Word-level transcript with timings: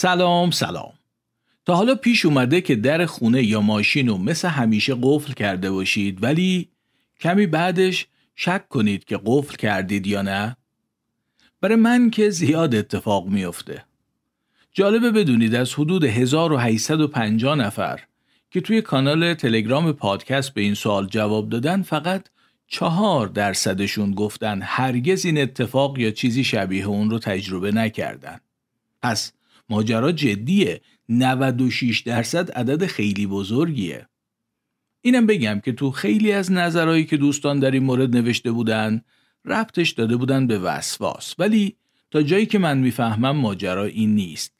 سلام 0.00 0.50
سلام 0.50 0.92
تا 1.66 1.74
حالا 1.74 1.94
پیش 1.94 2.24
اومده 2.24 2.60
که 2.60 2.74
در 2.74 3.06
خونه 3.06 3.42
یا 3.42 3.60
ماشین 3.60 4.08
رو 4.08 4.18
مثل 4.18 4.48
همیشه 4.48 4.96
قفل 5.02 5.32
کرده 5.32 5.70
باشید 5.70 6.22
ولی 6.22 6.68
کمی 7.20 7.46
بعدش 7.46 8.06
شک 8.36 8.68
کنید 8.68 9.04
که 9.04 9.20
قفل 9.24 9.56
کردید 9.56 10.06
یا 10.06 10.22
نه؟ 10.22 10.56
برای 11.60 11.76
من 11.76 12.10
که 12.10 12.30
زیاد 12.30 12.74
اتفاق 12.74 13.26
میافته. 13.26 13.84
جالبه 14.72 15.10
بدونید 15.10 15.54
از 15.54 15.74
حدود 15.74 16.04
1850 16.04 17.56
نفر 17.56 18.00
که 18.50 18.60
توی 18.60 18.82
کانال 18.82 19.34
تلگرام 19.34 19.92
پادکست 19.92 20.54
به 20.54 20.60
این 20.60 20.74
سوال 20.74 21.06
جواب 21.06 21.48
دادن 21.48 21.82
فقط 21.82 22.28
چهار 22.66 23.26
درصدشون 23.26 24.14
گفتن 24.14 24.60
هرگز 24.62 25.24
این 25.24 25.38
اتفاق 25.38 25.98
یا 25.98 26.10
چیزی 26.10 26.44
شبیه 26.44 26.86
اون 26.86 27.10
رو 27.10 27.18
تجربه 27.18 27.72
نکردن. 27.72 28.40
پس 29.02 29.32
ماجرا 29.68 30.12
جدیه. 30.12 30.80
96 31.08 32.00
درصد 32.00 32.50
عدد 32.50 32.86
خیلی 32.86 33.26
بزرگیه. 33.26 34.08
اینم 35.00 35.26
بگم 35.26 35.60
که 35.64 35.72
تو 35.72 35.90
خیلی 35.90 36.32
از 36.32 36.52
نظرهایی 36.52 37.04
که 37.04 37.16
دوستان 37.16 37.58
در 37.58 37.70
این 37.70 37.82
مورد 37.82 38.16
نوشته 38.16 38.52
بودن 38.52 39.02
ربطش 39.44 39.90
داده 39.90 40.16
بودن 40.16 40.46
به 40.46 40.58
وسواس. 40.58 41.34
ولی 41.38 41.76
تا 42.10 42.22
جایی 42.22 42.46
که 42.46 42.58
من 42.58 42.78
می‌فهمم 42.78 43.36
ماجرا 43.36 43.84
این 43.84 44.14
نیست. 44.14 44.52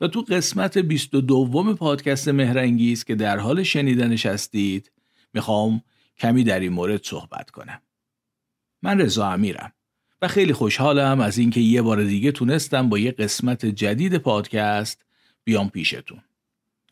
و 0.00 0.08
تو 0.08 0.20
قسمت 0.20 0.78
22 0.78 1.74
پادکست 1.74 2.28
مهرنگیز 2.28 3.04
که 3.04 3.14
در 3.14 3.38
حال 3.38 3.62
شنیدنش 3.62 4.26
هستید 4.26 4.92
می‌خوام 5.34 5.82
کمی 6.18 6.44
در 6.44 6.60
این 6.60 6.72
مورد 6.72 7.04
صحبت 7.04 7.50
کنم. 7.50 7.82
من 8.82 9.00
رضا 9.00 9.30
امیرم. 9.30 9.72
و 10.22 10.28
خیلی 10.28 10.52
خوشحالم 10.52 11.20
از 11.20 11.38
اینکه 11.38 11.60
یه 11.60 11.82
بار 11.82 12.04
دیگه 12.04 12.32
تونستم 12.32 12.88
با 12.88 12.98
یه 12.98 13.10
قسمت 13.10 13.66
جدید 13.66 14.16
پادکست 14.16 15.04
بیام 15.44 15.70
پیشتون. 15.70 16.18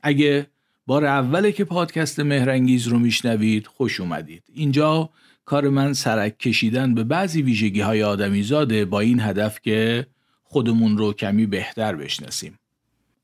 اگه 0.02 0.46
بار 0.86 1.04
اوله 1.04 1.52
که 1.52 1.64
پادکست 1.64 2.20
مهرنگیز 2.20 2.86
رو 2.86 2.98
میشنوید 2.98 3.66
خوش 3.66 4.00
اومدید. 4.00 4.42
اینجا 4.54 5.10
کار 5.44 5.68
من 5.68 5.92
سرک 5.92 6.38
کشیدن 6.38 6.94
به 6.94 7.04
بعضی 7.04 7.42
ویژگی 7.42 7.80
های 7.80 8.02
آدمی 8.02 8.42
زاده 8.42 8.84
با 8.84 9.00
این 9.00 9.20
هدف 9.20 9.60
که 9.60 10.06
خودمون 10.42 10.98
رو 10.98 11.12
کمی 11.12 11.46
بهتر 11.46 11.96
بشناسیم. 11.96 12.58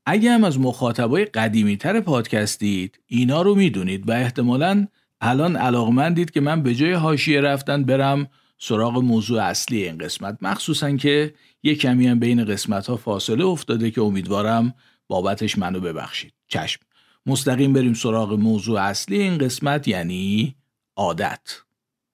اگه 0.05 0.31
هم 0.31 0.43
از 0.43 0.59
مخاطبای 0.59 1.25
قدیمی 1.25 1.77
تر 1.77 1.99
پادکستید 1.99 2.99
اینا 3.07 3.41
رو 3.41 3.55
می‌دونید 3.55 4.09
و 4.09 4.11
احتمالا 4.11 4.87
الان 5.21 5.55
علاقمندید 5.55 6.31
که 6.31 6.41
من 6.41 6.63
به 6.63 6.75
جای 6.75 6.93
حاشیه 6.93 7.41
رفتن 7.41 7.83
برم 7.83 8.27
سراغ 8.65 8.97
موضوع 8.97 9.43
اصلی 9.43 9.83
این 9.83 9.97
قسمت 9.97 10.37
مخصوصا 10.41 10.97
که 10.97 11.33
یه 11.63 11.75
کمی 11.75 12.07
هم 12.07 12.19
بین 12.19 12.45
قسمت 12.45 12.87
ها 12.87 12.97
فاصله 12.97 13.45
افتاده 13.45 13.91
که 13.91 14.01
امیدوارم 14.01 14.73
بابتش 15.07 15.57
منو 15.57 15.79
ببخشید. 15.79 16.33
چشم. 16.47 16.81
مستقیم 17.25 17.73
بریم 17.73 17.93
سراغ 17.93 18.33
موضوع 18.33 18.81
اصلی 18.81 19.21
این 19.21 19.37
قسمت 19.37 19.87
یعنی 19.87 20.55
عادت. 20.95 21.61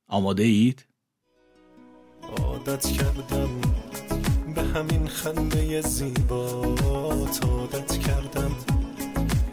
آماده 0.08 0.44
اید؟ 0.44 0.86
عادت 2.38 2.88
کردم 2.88 3.50
به 4.56 4.62
همین 4.62 5.08
خنده 5.08 5.82
زیبا. 5.82 6.76
عادت 7.44 7.98
کردم. 7.98 8.52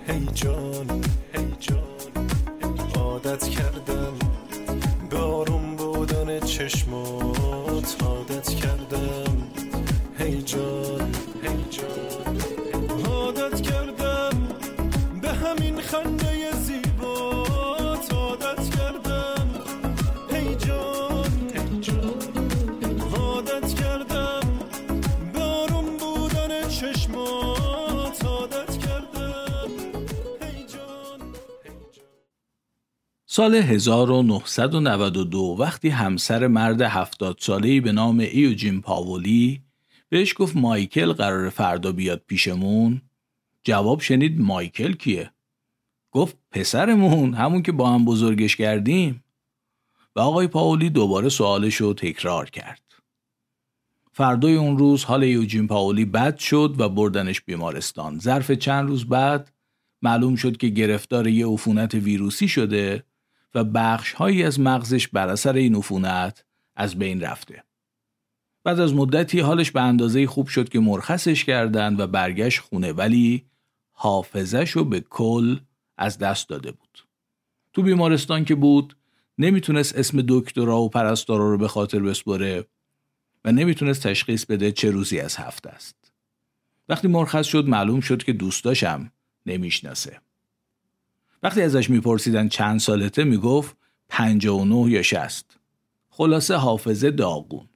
هی 0.06 0.26
جان 0.34 1.04
هی 1.32 1.56
جان. 1.60 1.95
بودن 6.75 7.35
سال 33.36 33.54
1992 33.54 35.56
وقتی 35.58 35.88
همسر 35.88 36.47
مرد 36.47 36.82
70 36.82 37.36
ساله‌ای 37.41 37.80
به 37.80 37.92
نام 37.92 38.19
ایوجین 38.19 38.80
پاولی 38.80 39.62
بهش 40.08 40.34
گفت 40.36 40.56
مایکل 40.56 41.12
قرار 41.12 41.48
فردا 41.48 41.92
بیاد 41.92 42.22
پیشمون 42.26 43.02
جواب 43.64 44.00
شنید 44.00 44.41
مایکل 44.41 44.92
کیه؟ 44.92 45.30
گفت 46.12 46.36
پسرمون 46.50 47.34
همون 47.34 47.62
که 47.62 47.72
با 47.72 47.91
هم 47.91 48.04
بزرگش 48.04 48.56
کردیم. 48.56 49.24
و 50.16 50.20
آقای 50.20 50.47
پاولی 50.47 50.91
دوباره 50.91 51.28
سوالش 51.28 51.74
رو 51.74 51.94
تکرار 51.94 52.50
کرد. 52.50 52.82
فردای 54.12 54.54
اون 54.54 54.78
روز 54.78 55.04
حال 55.04 55.22
یوجین 55.22 55.66
پاولی 55.66 56.04
بد 56.04 56.38
شد 56.38 56.74
و 56.78 56.88
بردنش 56.88 57.41
بیمارستان. 57.41 58.18
ظرف 58.18 58.50
چند 58.50 58.88
روز 58.88 59.04
بعد 59.04 59.53
معلوم 60.03 60.36
شد 60.36 60.56
که 60.56 60.68
گرفتار 60.68 61.26
یه 61.26 61.47
عفونت 61.47 61.94
ویروسی 61.94 62.48
شده 62.48 63.04
و 63.56 63.64
بخش 63.64 64.12
هایی 64.12 64.42
از 64.42 64.60
مغزش 64.60 65.08
بر 65.08 65.28
اثر 65.28 65.52
این 65.52 65.76
عفونت 65.76 66.44
از 66.76 66.98
بین 66.98 67.20
رفته 67.20 67.64
بعد 68.64 68.80
از 68.80 68.94
مدتی 68.94 69.40
حالش 69.40 69.70
به 69.70 69.80
اندازه 69.80 70.26
خوب 70.26 70.48
شد 70.48 70.68
که 70.68 70.80
مرخصش 70.80 71.44
کردند 71.44 72.00
و 72.00 72.06
برگشت 72.06 72.60
خونه 72.60 72.92
ولی 72.92 73.46
حافظش 73.92 74.70
رو 74.70 74.84
به 74.84 75.00
کل 75.00 75.58
از 75.98 76.18
دست 76.18 76.48
داده 76.48 76.72
بود. 76.72 77.04
تو 77.72 77.82
بیمارستان 77.82 78.44
که 78.44 78.54
بود 78.54 78.96
نمی‌تونست 79.38 79.96
اسم 79.96 80.24
دکترا 80.28 80.80
و 80.80 80.88
پرستارا 80.88 81.50
رو 81.50 81.58
به 81.58 81.68
خاطر 81.68 81.98
بسپره 81.98 82.64
و 83.44 83.52
نمی‌تونست 83.52 84.02
تشخیص 84.02 84.44
بده 84.44 84.72
چه 84.72 84.90
روزی 84.90 85.20
از 85.20 85.36
هفته 85.36 85.70
است. 85.70 86.12
وقتی 86.88 87.08
مرخص 87.08 87.46
شد 87.46 87.68
معلوم 87.68 88.00
شد 88.00 88.22
که 88.22 88.32
دوستاشم 88.32 89.12
نمی‌شناسه. 89.46 90.20
وقتی 91.46 91.62
ازش 91.62 91.90
میپرسیدن 91.90 92.48
چند 92.48 92.80
سالته 92.80 93.24
می‌گفت 93.24 93.76
59 94.08 94.90
یا 94.90 95.02
60. 95.02 95.58
خلاصه 96.08 96.54
حافظه 96.54 97.10
داغون. 97.10 97.68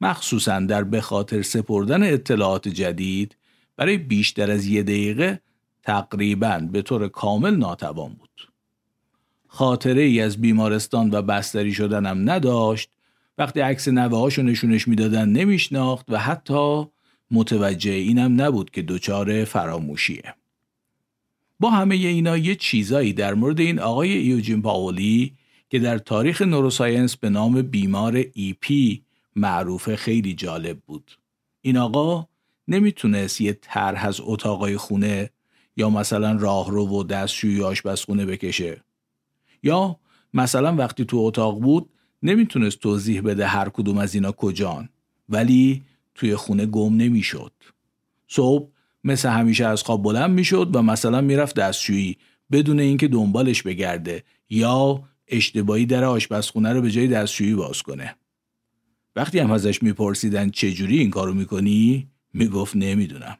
مخصوصا 0.00 0.60
در 0.60 0.84
به 0.84 1.00
خاطر 1.00 1.42
سپردن 1.42 2.12
اطلاعات 2.12 2.68
جدید 2.68 3.36
برای 3.76 3.98
بیشتر 3.98 4.50
از 4.50 4.66
یه 4.66 4.82
دقیقه 4.82 5.40
تقریبا 5.82 6.68
به 6.72 6.82
طور 6.82 7.08
کامل 7.08 7.56
ناتوان 7.56 8.12
بود. 8.12 8.52
خاطره 9.48 10.02
ای 10.02 10.20
از 10.20 10.40
بیمارستان 10.40 11.10
و 11.10 11.22
بستری 11.22 11.72
شدنم 11.72 12.30
نداشت 12.30 12.90
وقتی 13.38 13.60
عکس 13.60 13.88
نوه 13.88 14.40
نشونش 14.40 14.88
می‌دادن 14.88 15.28
نمیشناخت 15.28 16.06
و 16.08 16.18
حتی 16.18 16.86
متوجه 17.30 17.92
اینم 17.92 18.40
نبود 18.40 18.70
که 18.70 18.82
دچار 18.82 19.44
فراموشیه. 19.44 20.34
با 21.62 21.70
همه 21.70 21.94
اینا 21.94 22.36
یه 22.36 22.54
چیزایی 22.54 23.12
در 23.12 23.34
مورد 23.34 23.60
این 23.60 23.78
آقای 23.78 24.12
ایوجین 24.12 24.62
پاولی 24.62 25.32
که 25.70 25.78
در 25.78 25.98
تاریخ 25.98 26.42
نوروساینس 26.42 27.16
به 27.16 27.30
نام 27.30 27.62
بیمار 27.62 28.24
ای 28.34 28.56
پی 28.60 29.02
معروفه 29.36 29.96
خیلی 29.96 30.34
جالب 30.34 30.78
بود. 30.78 31.18
این 31.60 31.76
آقا 31.76 32.26
نمی‌تونست 32.68 33.40
یه 33.40 33.58
طرح 33.62 34.06
از 34.06 34.20
اتاقای 34.22 34.76
خونه 34.76 35.30
یا 35.76 35.90
مثلا 35.90 36.36
راهرو 36.36 36.86
و 36.86 37.02
دستشویی 37.02 37.62
آشپزخونه 37.62 38.26
بکشه. 38.26 38.84
یا 39.62 39.96
مثلا 40.34 40.76
وقتی 40.76 41.04
تو 41.04 41.18
اتاق 41.18 41.60
بود 41.60 41.90
نمی‌تونست 42.22 42.78
توضیح 42.78 43.20
بده 43.20 43.46
هر 43.46 43.68
کدوم 43.68 43.98
از 43.98 44.14
اینا 44.14 44.32
کجان 44.32 44.88
ولی 45.28 45.82
توی 46.14 46.36
خونه 46.36 46.66
گم 46.66 46.96
نمی‌شد. 46.96 47.52
صبح 48.28 48.68
مثل 49.04 49.28
همیشه 49.28 49.66
از 49.66 49.82
خواب 49.82 50.02
بلند 50.02 50.30
می‌شد 50.30 50.70
و 50.76 50.82
مثلا 50.82 51.20
می‌رفت 51.20 51.56
دستشویی 51.56 52.18
بدون 52.52 52.80
اینکه 52.80 53.08
دنبالش 53.08 53.62
بگرده 53.62 54.24
یا 54.50 55.02
اشتباهی 55.28 55.86
در 55.86 56.04
آشپزخونه 56.04 56.72
رو 56.72 56.82
به 56.82 56.90
جای 56.90 57.08
دستشویی 57.08 57.54
باز 57.54 57.82
کنه. 57.82 58.16
وقتی 59.16 59.38
هم 59.38 59.50
ازش 59.50 59.82
میپرسیدن 59.82 60.50
چجوری 60.50 60.98
این 60.98 61.10
کارو 61.10 61.34
می‌کنی 61.34 62.08
می‌گفت 62.34 62.76
نمی‌دونم. 62.76 63.38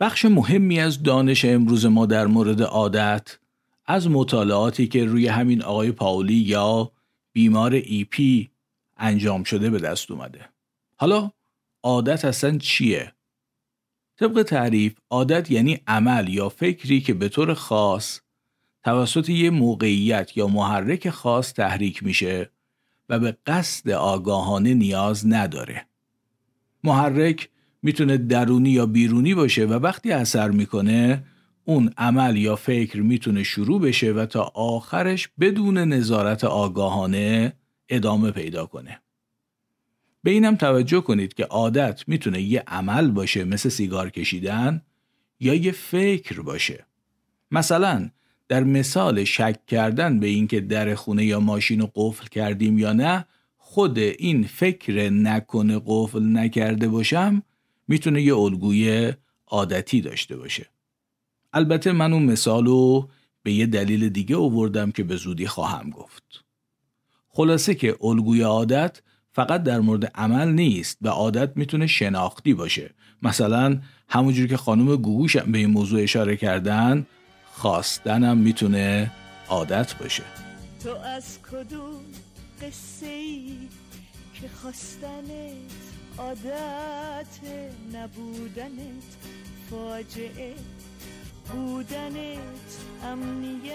بخش 0.00 0.24
مهمی 0.24 0.80
از 0.80 1.02
دانش 1.02 1.44
امروز 1.44 1.86
ما 1.86 2.06
در 2.06 2.26
مورد 2.26 2.62
عادت 2.62 3.38
از 3.86 4.10
مطالعاتی 4.10 4.86
که 4.86 5.04
روی 5.04 5.26
همین 5.26 5.62
آقای 5.62 5.92
پاولی 5.92 6.34
یا 6.34 6.92
بیمار 7.32 7.72
ای 7.72 8.04
پی 8.04 8.50
انجام 8.96 9.44
شده 9.44 9.70
به 9.70 9.78
دست 9.78 10.10
اومده. 10.10 10.48
حالا 10.96 11.30
عادت 11.82 12.24
اصلا 12.24 12.58
چیه؟ 12.58 13.12
طبق 14.22 14.42
تعریف 14.42 14.94
عادت 15.10 15.50
یعنی 15.50 15.80
عمل 15.86 16.28
یا 16.28 16.48
فکری 16.48 17.00
که 17.00 17.14
به 17.14 17.28
طور 17.28 17.54
خاص 17.54 18.20
توسط 18.84 19.28
یه 19.28 19.50
موقعیت 19.50 20.36
یا 20.36 20.46
محرک 20.46 21.10
خاص 21.10 21.52
تحریک 21.52 22.02
میشه 22.02 22.50
و 23.08 23.18
به 23.18 23.36
قصد 23.46 23.90
آگاهانه 23.90 24.74
نیاز 24.74 25.26
نداره. 25.26 25.86
محرک 26.84 27.48
می‌تونه 27.82 28.16
درونی 28.16 28.70
یا 28.70 28.86
بیرونی 28.86 29.34
باشه 29.34 29.66
و 29.66 29.72
وقتی 29.72 30.12
اثر 30.12 30.50
می‌کنه 30.50 31.24
اون 31.64 31.92
عمل 31.98 32.36
یا 32.36 32.56
فکر 32.56 33.00
می‌تونه 33.00 33.42
شروع 33.42 33.80
بشه 33.80 34.12
و 34.12 34.26
تا 34.26 34.42
آخرش 34.54 35.28
بدون 35.40 35.78
نظارت 35.78 36.44
آگاهانه 36.44 37.52
ادامه 37.88 38.30
پیدا 38.30 38.66
کنه. 38.66 39.01
به 40.22 40.30
اینم 40.30 40.56
توجه 40.56 41.00
کنید 41.00 41.34
که 41.34 41.44
عادت 41.44 42.04
می‌تونه 42.06 42.42
یه 42.42 42.62
عمل 42.66 43.10
باشه 43.10 43.44
مثل 43.44 43.68
سیگار 43.68 44.10
کشیدن 44.10 44.82
یا 45.40 45.54
یه 45.54 45.72
فکر 45.72 46.40
باشه. 46.40 46.86
مثلا 47.50 48.10
در 48.48 48.64
مثال 48.64 49.24
شک 49.24 49.66
کردن 49.66 50.20
به 50.20 50.26
اینکه 50.26 50.60
در 50.60 50.94
خونه 50.94 51.24
یا 51.24 51.40
ماشین 51.40 51.80
رو 51.80 51.90
قفل 51.94 52.26
کردیم 52.26 52.78
یا 52.78 52.92
نه 52.92 53.24
خود 53.56 53.98
این 53.98 54.44
فکر 54.44 55.10
نکنه 55.10 55.82
قفل 55.86 56.36
نکرده 56.36 56.88
باشم 56.88 57.42
می‌تونه 57.88 58.22
یه 58.22 58.36
الگوی 58.36 59.12
عادتی 59.46 60.00
داشته 60.00 60.36
باشه. 60.36 60.66
البته 61.52 61.92
من 61.92 62.12
اون 62.12 62.22
مثال 62.22 62.66
رو 62.66 63.08
به 63.42 63.52
یه 63.52 63.66
دلیل 63.66 64.08
دیگه 64.08 64.36
اووردم 64.36 64.90
که 64.90 65.02
به 65.02 65.16
زودی 65.16 65.46
خواهم 65.46 65.90
گفت. 65.90 66.44
خلاصه 67.28 67.74
که 67.74 67.96
الگوی 68.00 68.42
عادت 68.42 69.02
فقط 69.32 69.62
در 69.62 69.80
مورد 69.80 70.04
عمل 70.14 70.48
نیست 70.48 70.98
و 71.02 71.08
عادت 71.08 71.56
می‌تونه 71.56 71.86
شناختی 71.86 72.54
باشه. 72.54 72.90
مثلا 73.22 73.80
همونجور 74.08 74.46
که 74.46 74.56
خانم 74.56 74.96
گوگوش 74.96 75.36
به 75.36 75.58
این 75.58 75.70
موضوع 75.70 76.02
اشاره 76.02 76.36
کردن 76.36 77.06
خواستنم 77.52 78.38
می‌تونه 78.38 79.10
عادت 79.48 79.94
باشه. 79.94 80.22
تو 80.84 80.96
از 80.96 81.38
کدوم 81.42 82.00
قصه 82.62 83.06
ای 83.06 83.56
که 84.34 84.48
خواستنت 84.62 85.82
عادت 86.18 87.40
نبودنت 87.92 89.02
فاجعه 89.70 90.54
بودنت 91.52 92.78
امنیت 93.04 93.72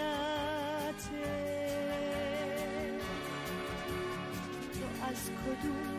تو 1.12 2.77
از 5.04 5.30
کدوم 5.30 5.98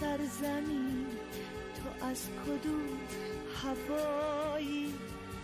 سرزمین 0.00 1.06
تو 1.76 2.06
از 2.06 2.28
کدوم 2.46 2.98
هوایی 3.62 4.94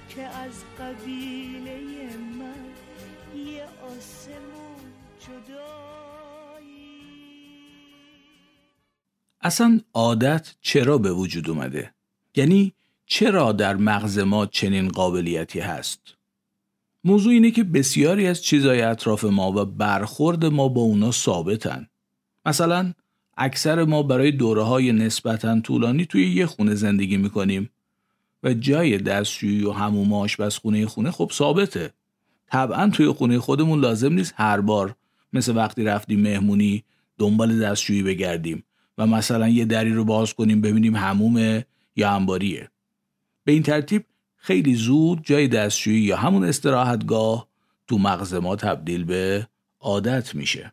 که 0.09 0.23
از 0.23 0.65
قبیله 0.79 1.81
من 2.17 2.65
یه 3.47 3.65
آسمون 3.65 4.83
جدایی 5.21 5.73
اصلا 9.41 9.81
عادت 9.95 10.55
چرا 10.61 10.99
به 10.99 11.13
وجود 11.13 11.51
اومده؟ 11.51 11.95
یعنی 12.37 12.75
چرا 13.07 13.53
در 13.53 13.77
مغز 13.77 14.19
ما 14.19 14.47
چنین 14.47 14.89
قابلیتی 14.89 15.61
هست؟ 15.61 16.01
موضوع 17.05 17.33
اینه 17.33 17.51
که 17.51 17.65
بسیاری 17.65 18.27
از 18.27 18.43
چیزهای 18.43 18.83
اطراف 18.83 19.25
ما 19.25 19.53
و 19.53 19.65
برخورد 19.65 20.45
ما 20.45 20.69
با 20.69 20.81
اونا 20.81 21.11
ثابتن. 21.11 21.89
مثلا 22.47 22.93
اکثر 23.37 23.85
ما 23.85 24.03
برای 24.03 24.31
دوره 24.31 24.63
های 24.63 24.93
نسبتا 24.93 25.61
طولانی 25.61 26.07
توی 26.07 26.35
یه 26.35 26.47
خونه 26.47 26.75
زندگی 26.75 27.17
می‌کنیم 27.17 27.71
و 28.43 28.55
جای 28.55 28.99
دستشویی 28.99 29.65
و 29.65 29.73
هموم 29.73 30.13
آشپزخونه 30.13 30.87
خونه 30.87 31.11
خب 31.11 31.31
ثابته. 31.35 31.93
طبعا 32.47 32.91
توی 32.91 33.09
خونه 33.09 33.39
خودمون 33.39 33.81
لازم 33.81 34.13
نیست 34.13 34.35
هر 34.37 34.61
بار 34.61 34.95
مثل 35.33 35.57
وقتی 35.57 35.85
رفتیم 35.85 36.21
مهمونی 36.21 36.85
دنبال 37.19 37.59
دستشویی 37.59 38.03
بگردیم 38.03 38.65
و 38.99 39.07
مثلا 39.07 39.49
یه 39.49 39.65
دری 39.65 39.93
رو 39.93 40.05
باز 40.05 40.35
کنیم 40.35 40.61
ببینیم 40.61 40.97
همومه 40.97 41.67
یا 41.97 42.11
انباریه. 42.11 42.69
به 43.45 43.53
این 43.53 43.63
ترتیب 43.63 44.05
خیلی 44.37 44.75
زود 44.75 45.25
جای 45.25 45.49
دستشویی 45.49 46.01
یا 46.01 46.17
همون 46.17 46.45
استراحتگاه 46.45 47.49
تو 47.87 47.99
مغز 47.99 48.35
ما 48.35 48.57
تبدیل 48.57 49.05
به 49.05 49.49
عادت 49.81 50.35
میشه. 50.35 50.73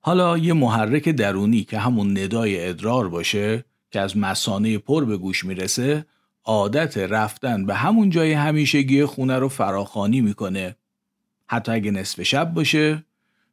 حالا 0.00 0.38
یه 0.38 0.52
محرک 0.52 1.08
درونی 1.08 1.64
که 1.64 1.78
همون 1.78 2.18
ندای 2.18 2.68
ادرار 2.68 3.08
باشه 3.08 3.64
که 3.90 4.00
از 4.00 4.16
مسانه 4.16 4.78
پر 4.78 5.04
به 5.04 5.16
گوش 5.16 5.44
می‌رسه 5.44 6.06
عادت 6.44 6.98
رفتن 6.98 7.66
به 7.66 7.74
همون 7.74 8.10
جای 8.10 8.32
همیشگی 8.32 9.04
خونه 9.04 9.38
رو 9.38 9.48
فراخانی 9.48 10.20
می‌کنه. 10.20 10.76
حتی 11.46 11.72
اگه 11.72 11.90
نصف 11.90 12.22
شب 12.22 12.54
باشه 12.54 13.04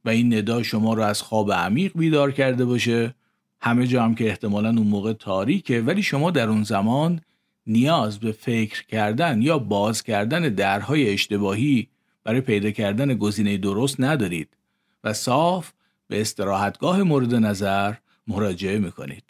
و 0.06 0.10
این 0.10 0.34
ندا 0.34 0.64
شما 0.64 0.94
رو 0.94 1.04
از 1.04 1.22
خواب 1.22 1.52
عمیق 1.52 1.92
بیدار 1.96 2.32
کرده 2.32 2.66
باشه. 2.66 3.16
همه 3.62 3.88
جا 3.88 4.04
هم 4.04 4.16
که 4.16 4.28
احتمالا 4.28 4.70
اون 4.70 4.88
موقع 4.88 5.14
تاریکه 5.14 5.82
ولی 5.82 6.04
شما 6.04 6.32
در 6.32 6.50
اون 6.50 6.64
زمان 6.64 7.22
نیاز 7.68 8.20
به 8.20 8.32
فکر 8.32 8.86
کردن 8.86 9.42
یا 9.42 9.60
باز 9.60 10.04
کردن 10.04 10.42
درهای 10.42 11.10
اشتباهی 11.14 11.88
برای 12.24 12.42
پیدا 12.42 12.72
کردن 12.72 13.14
گزینه 13.14 13.58
درست 13.58 13.96
ندارید 14.00 14.50
و 15.04 15.14
صاف 15.14 15.72
به 16.08 16.22
استراحتگاه 16.22 17.04
مورد 17.04 17.36
نظر 17.36 17.94
مراجعه 18.28 18.80
می‌کنید. 18.80 19.24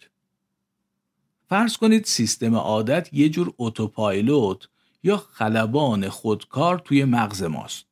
فرض 1.48 1.76
کنید 1.76 2.04
سیستم 2.04 2.54
عادت 2.54 3.08
یه 3.12 3.28
جور 3.28 3.54
اتوپایلوت 3.58 4.68
یا 5.02 5.16
خلبان 5.16 6.08
خودکار 6.08 6.78
توی 6.78 7.04
مغز 7.04 7.42
ماست. 7.42 7.86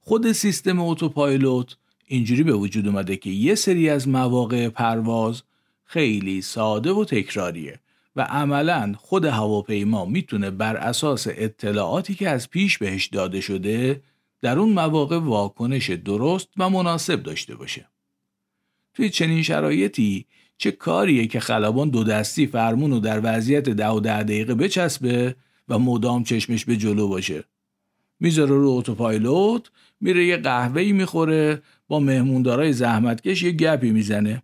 خود 0.00 0.32
سیستم 0.32 0.80
اتوپایلوت 0.80 1.76
اینجوری 2.06 2.42
به 2.42 2.52
وجود 2.52 2.86
اومده 2.86 3.16
که 3.16 3.30
یه 3.30 3.54
سری 3.54 3.90
از 3.90 4.08
مواقع 4.08 4.68
پرواز 4.68 5.42
خیلی 5.84 6.42
ساده 6.42 6.92
و 6.92 7.04
تکراریه 7.04 7.80
و 8.16 8.22
عملا 8.22 8.94
خود 8.98 9.24
هواپیما 9.24 10.04
می‌تونه 10.04 10.50
بر 10.50 10.76
اساس 10.76 11.26
اطلاعاتی 11.30 12.14
که 12.14 12.28
از 12.28 12.50
پیش 12.50 12.78
بهش 12.78 13.06
داده 13.06 13.40
شده 13.40 14.02
در 14.42 14.58
اون 14.58 14.72
مواقع 14.72 15.18
واکنش 15.18 15.90
درست 15.90 16.48
و 16.56 16.70
مناسب 16.70 17.22
داشته 17.22 17.54
باشه. 17.54 17.88
توی 18.94 19.10
چنین 19.10 19.42
شرایطی 19.42 20.26
چه 20.58 20.70
کاریه 20.70 21.26
که 21.26 21.40
خلبان 21.40 21.90
دو 21.90 22.04
دستی 22.04 22.46
فرمون 22.46 22.90
رو 22.90 23.00
در 23.00 23.20
وضعیت 23.22 23.68
ده 23.68 23.88
و 23.88 24.00
ده 24.00 24.22
دقیقه 24.22 24.54
بچسبه 24.54 25.36
و 25.68 25.78
مدام 25.78 26.24
چشمش 26.24 26.64
به 26.64 26.76
جلو 26.76 27.08
باشه. 27.08 27.44
می‌ذاره 28.20 28.50
رو 28.50 28.70
اتوپایلوت 28.70 29.70
میره 30.00 30.26
یه 30.26 30.36
قهوه‌ای 30.36 30.92
می‌خوره 30.92 31.62
با 31.88 32.00
مهموندارای 32.00 32.72
زحمتکش 32.72 33.42
یه 33.42 33.50
گپی 33.50 33.90
می‌زنه. 33.90 34.42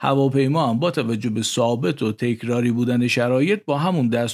هواپیما 0.00 0.70
هم 0.70 0.78
با 0.78 0.90
توجه 0.90 1.30
به 1.30 1.42
ثابت 1.42 2.02
و 2.02 2.12
تکراری 2.12 2.70
بودن 2.70 3.08
شرایط 3.08 3.64
با 3.64 3.78
همون 3.78 4.28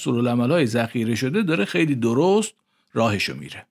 های 0.51 0.67
ذخیره 0.67 1.15
شده 1.15 1.43
داره 1.43 1.65
خیلی 1.65 1.95
درست 1.95 2.55
راهشو 2.93 3.35
میره. 3.35 3.67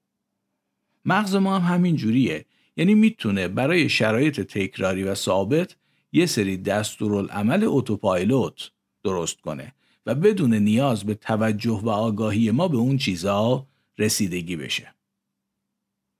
مغز 1.06 1.36
ما 1.36 1.60
هم 1.60 1.76
همین 1.76 1.96
جوریه 1.96 2.46
یعنی 2.78 2.94
می‌تونه 2.96 3.48
برای 3.48 3.90
شرایط 3.90 4.42
تکراری 4.42 5.04
و 5.04 5.16
ثابت 5.16 5.76
یه 6.12 6.26
سری 6.26 6.58
دستورالعمل 6.58 7.64
اتوپایلوت 7.68 8.70
درست 9.04 9.42
کنه 9.42 9.74
و 10.06 10.16
بدون 10.16 10.54
نیاز 10.54 11.04
به 11.04 11.16
توجه 11.16 11.82
و 11.84 11.90
آگاهی 11.90 12.52
ما 12.52 12.68
به 12.68 12.78
اون 12.78 12.98
چیزها 12.98 13.68
رسیدگی 13.98 14.56
بشه. 14.56 14.94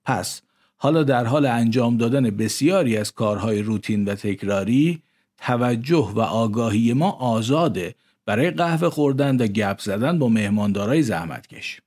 پس 0.04 0.42
حالا 0.76 1.02
در 1.02 1.24
حال 1.24 1.46
انجام 1.46 1.96
دادن 1.96 2.30
بسیاری 2.30 2.96
از 2.96 3.12
کارهای 3.12 3.62
روتین 3.62 4.04
و 4.04 4.14
تکراری 4.14 5.02
توجه 5.38 6.12
و 6.14 6.20
آگاهی 6.20 6.92
ما 6.92 7.10
آزاده 7.10 7.94
برای 8.26 8.50
قهوه 8.50 8.88
خوردن 8.88 9.36
و 9.36 9.46
گپ 9.46 9.78
زدن 9.78 10.18
با 10.18 10.28
مهماندارای 10.28 11.02
زحمتکش. 11.02 11.80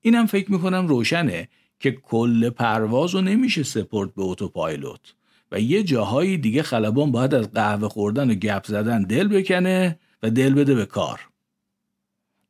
اینم 0.00 0.26
فکر 0.26 0.52
می‌کنم 0.52 0.86
روشنه 0.86 1.48
که 1.80 1.90
کل 1.90 2.50
پرواز 2.50 3.14
رو 3.14 3.20
نمیشه 3.20 3.62
سپورت 3.62 4.14
به 4.14 4.22
اتوپایلوت 4.22 5.14
و 5.52 5.60
یه 5.60 5.82
جاهایی 5.82 6.38
دیگه 6.38 6.62
خلبان 6.62 7.12
باید 7.12 7.34
از 7.34 7.52
قهوه 7.52 7.88
خوردن 7.88 8.30
و 8.30 8.34
گپ 8.34 8.66
زدن 8.66 9.02
دل 9.02 9.28
بکنه 9.28 9.98
و 10.22 10.30
دل 10.30 10.54
بده 10.54 10.74
به 10.74 10.86
کار. 10.86 11.20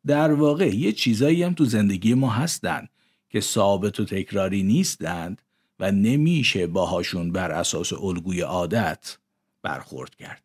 در 0.07 0.33
واقع 0.33 0.77
یه 0.77 0.93
چیزایی 0.93 1.43
هم 1.43 1.55
تو 1.55 1.65
زندگی 1.65 2.15
ما 2.15 2.31
هستن 2.31 2.89
که 3.29 3.41
ثابت 3.41 4.01
و 4.01 4.05
تکراری 4.05 4.63
نیستند 4.63 5.43
و 5.81 5.93
نمیشه 5.93 6.67
باهاشون 6.67 7.33
بر 7.33 7.51
اساس 7.51 7.93
الگوی 7.93 8.41
عادت 8.41 9.19
برخورد 9.63 10.15
کرد. 10.15 10.43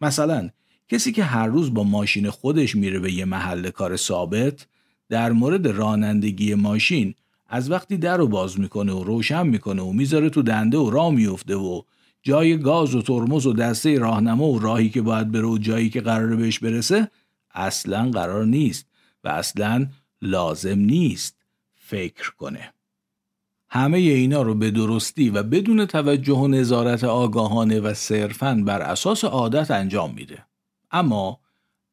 مثلا 0.00 0.50
کسی 0.88 1.12
که 1.12 1.24
هر 1.24 1.46
روز 1.46 1.74
با 1.74 1.84
ماشین 1.84 2.30
خودش 2.30 2.74
میره 2.74 2.98
به 2.98 3.12
یه 3.12 3.24
محل 3.24 3.70
کار 3.70 3.96
ثابت 3.96 4.66
در 5.08 5.32
مورد 5.32 5.66
رانندگی 5.66 6.54
ماشین 6.54 7.14
از 7.48 7.70
وقتی 7.70 7.96
در 7.96 8.16
رو 8.16 8.28
باز 8.28 8.60
می‌کنه 8.60 8.92
و 8.92 9.04
روشن 9.04 9.46
می‌کنه 9.46 9.82
و 9.82 9.92
می‌ذاره 9.92 10.30
تو 10.30 10.42
دنده 10.42 10.78
و 10.78 10.90
راه 10.90 11.10
میفته 11.10 11.56
و 11.56 11.82
جای 12.22 12.58
گاز 12.58 12.94
و 12.94 13.02
ترمز 13.02 13.46
و 13.46 13.52
دسته 13.52 13.98
راهنما 13.98 14.46
و 14.46 14.58
راهی 14.58 14.90
که 14.90 15.02
باید 15.02 15.32
بره 15.32 15.46
و 15.46 15.58
جایی 15.58 15.90
که 15.90 16.00
قرار 16.00 16.36
بهش 16.36 16.58
برسه 16.58 17.10
اصلا 17.50 18.10
قرار 18.10 18.46
نیست 18.46 18.86
و 19.24 19.28
اصلا 19.28 19.86
لازم 20.22 20.78
نیست 20.78 21.36
فکر 21.74 22.30
کنه. 22.30 22.72
همه 23.70 23.98
اینا 23.98 24.42
رو 24.42 24.54
به 24.54 24.70
درستی 24.70 25.30
و 25.30 25.42
بدون 25.42 25.86
توجه 25.86 26.34
و 26.34 26.48
نظارت 26.48 27.04
آگاهانه 27.04 27.80
و 27.80 27.94
صرفاً 27.94 28.62
بر 28.66 28.82
اساس 28.82 29.24
عادت 29.24 29.70
انجام 29.70 30.14
میده. 30.14 30.44
اما 30.90 31.40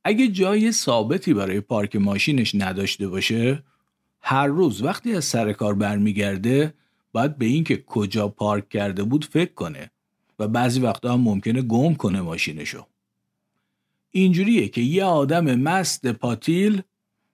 اگه 0.04 0.28
جای 0.28 0.72
ثابتی 0.72 1.34
برای 1.34 1.62
پارک 1.62 1.96
ماشینش 1.96 2.56
نداشته 2.56 3.08
باشه 3.08 3.64
هر 4.28 4.48
روز 4.48 4.82
وقتی 4.82 5.16
از 5.16 5.26
سر 5.26 5.54
کار 5.54 5.74
برمیگرده 5.74 6.74
باید 7.12 7.38
به 7.38 7.46
اینکه 7.46 7.84
کجا 7.88 8.28
پارک 8.28 8.70
کرده 8.70 9.04
بود 9.04 9.26
فکر 9.26 9.54
کنه 9.54 9.92
و 10.40 10.48
بعضی 10.48 10.80
وقتا 10.80 11.14
هم 11.14 11.22
ممکنه 11.22 11.62
گم 11.62 11.94
کنه 11.94 12.22
ماشینشو. 12.22 12.86
اینجوریه 14.12 14.68
که 14.68 14.82
یه 14.82 15.04
آدم 15.04 15.56
مست 15.56 16.08
پاتیل 16.08 16.82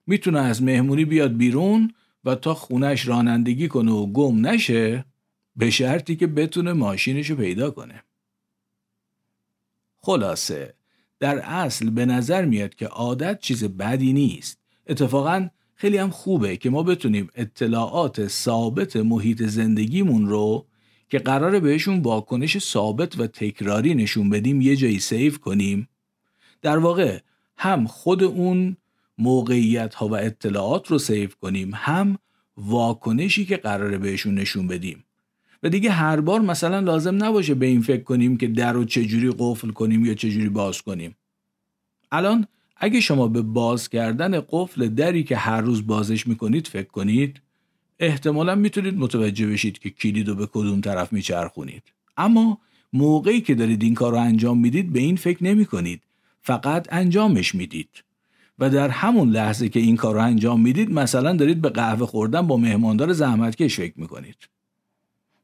می‌تونه 0.06 0.40
از 0.40 0.62
مهمونی 0.62 1.04
بیاد 1.04 1.36
بیرون 1.36 1.94
و 2.24 2.34
تا 2.34 2.54
خونش 2.54 3.08
رانندگی 3.08 3.68
کنه 3.68 3.92
و 3.92 4.06
گم 4.06 4.46
نشه 4.46 5.04
به 5.56 5.70
شرطی 5.70 6.16
که 6.16 6.26
بتونه 6.26 6.72
ماشینشو 6.72 7.36
پیدا 7.36 7.70
کنه. 7.70 8.02
خلاصه 10.00 10.74
در 11.20 11.38
اصل 11.38 11.90
به 11.90 12.06
نظر 12.06 12.44
میاد 12.44 12.74
که 12.74 12.86
عادت 12.86 13.40
چیز 13.40 13.64
بدی 13.64 14.12
نیست. 14.12 14.58
اتفاقا 14.86 15.48
خیلی 15.82 15.98
هم 15.98 16.10
خوبه 16.10 16.56
که 16.56 16.70
ما 16.70 16.82
بتونیم 16.82 17.28
اطلاعات 17.34 18.28
ثابت 18.28 18.96
محیط 18.96 19.42
زندگیمون 19.42 20.26
رو 20.26 20.66
که 21.10 21.18
قراره 21.18 21.60
بهشون 21.60 22.00
واکنش 22.00 22.58
ثابت 22.58 23.20
و 23.20 23.26
تکراری 23.26 23.94
نشون 23.94 24.30
بدیم 24.30 24.60
یه 24.60 24.76
جایی 24.76 24.98
save 24.98 25.38
کنیم. 25.38 25.88
در 26.62 26.78
واقع 26.78 27.18
هم 27.56 27.86
خود 27.86 28.22
اون 28.22 28.76
موقعیت 29.18 29.94
ها 29.94 30.08
و 30.08 30.16
اطلاعات 30.16 30.88
رو 30.88 30.98
save 30.98 31.30
کنیم 31.40 31.70
هم 31.74 32.18
واکنشی 32.56 33.44
که 33.44 33.56
قراره 33.56 33.98
بهشون 33.98 34.34
نشون 34.34 34.66
بدیم. 34.66 35.04
و 35.62 35.68
دیگه 35.68 35.90
هر 35.90 36.20
بار 36.20 36.40
مثلا 36.40 36.80
لازم 36.80 37.24
نباشه 37.24 37.54
به 37.54 37.66
این 37.66 37.82
فکر 37.82 38.02
کنیم 38.02 38.36
که 38.36 38.48
در 38.48 38.72
رو 38.72 38.84
چجوری 38.84 39.34
قفل 39.38 39.70
کنیم 39.70 40.04
یا 40.04 40.14
چجوری 40.14 40.48
باز 40.48 40.82
کنیم. 40.82 41.16
الان 42.12 42.46
اگه 42.84 43.00
شما 43.00 43.28
به 43.28 43.42
باز 43.42 43.88
کردن 43.88 44.40
قفل 44.40 44.88
دری 44.88 45.24
که 45.24 45.36
هر 45.36 45.60
روز 45.60 45.86
بازش 45.86 46.26
می‌کنید 46.26 46.66
فکر 46.66 46.88
کنید 46.88 47.40
احتمالا 47.98 48.54
می‌تونید 48.54 48.98
متوجه 48.98 49.46
بشید 49.46 49.78
که 49.78 49.90
کلید 49.90 50.28
رو 50.28 50.34
به 50.34 50.46
کدوم 50.46 50.80
طرف 50.80 51.12
میچرخونید. 51.12 51.82
اما 52.16 52.58
موقعی 52.92 53.40
که 53.40 53.54
دارید 53.54 53.82
این 53.82 53.94
کار 53.94 54.12
رو 54.12 54.18
انجام 54.18 54.58
می‌دید 54.58 54.92
به 54.92 55.00
این 55.00 55.16
فکر 55.16 55.44
نمی 55.44 55.66
کنید 55.66 56.02
فقط 56.40 56.88
انجامش 56.92 57.54
می‌دید. 57.54 58.04
و 58.58 58.70
در 58.70 58.88
همون 58.88 59.30
لحظه 59.30 59.68
که 59.68 59.80
این 59.80 59.96
کار 59.96 60.14
رو 60.14 60.20
انجام 60.20 60.60
می‌دید 60.60 60.90
مثلا 60.90 61.36
دارید 61.36 61.60
به 61.60 61.68
قهوه 61.68 62.06
خوردن 62.06 62.46
با 62.46 62.56
مهماندار 62.56 63.12
زحمتکش 63.12 63.76
فکر 63.76 63.94
می‌کنید. 63.96 64.48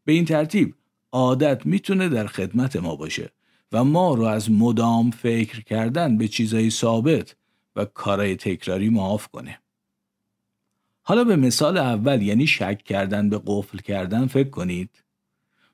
به 0.05 0.13
این 0.13 0.25
ترتیب 0.25 0.75
عادت 1.13 1.67
می‌تونه 1.67 2.09
در 2.09 2.27
خدمت 2.27 2.77
ما 2.77 2.97
باشه. 2.97 3.31
و 3.73 3.85
ما 3.85 4.15
رو 4.15 4.25
از 4.25 4.51
مدام 4.51 5.11
فکر 5.11 5.61
کردن 5.61 6.19
به 6.19 6.29
چیزای 6.29 6.71
ثابت 6.71 7.37
و 7.77 7.85
کارهای 7.85 8.37
تکراری 8.37 8.89
معاف 8.89 9.29
کنه. 9.29 9.59
حالا 11.03 11.25
به 11.25 11.37
مثال 11.37 11.77
اول 11.77 12.23
یعنی 12.23 12.47
شک 12.47 12.83
کردن 12.85 13.31
به 13.31 13.41
قفل 13.47 13.79
کردن 13.79 14.27
فکر 14.27 14.51
کنید. 14.51 14.91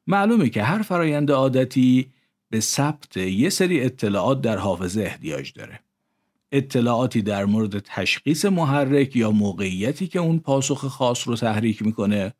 معلومه 0.07 0.49
که 0.49 0.63
هر 0.63 0.83
فرایند 0.83 1.31
عادتی 1.31 2.13
به 2.51 2.61
ثبت 2.61 3.17
یه 3.17 3.51
سری 3.51 3.81
اطلاعات 3.81 4.41
در 4.41 4.57
حافظه 4.57 5.03
احتیاج 5.03 5.53
داره. 5.53 5.81
اطلاعاتی 6.53 7.23
در 7.23 7.45
مورد 7.45 7.79
تشخیص 7.79 8.45
محرک 8.45 9.17
یا 9.17 9.31
موقعیتی 9.31 10.07
که 10.07 10.19
اون 10.19 10.39
پاسخ 10.39 10.87
خاص 10.87 11.29
رو 11.29 11.37
تحریک 11.37 11.83
می‌کنه 11.83 12.35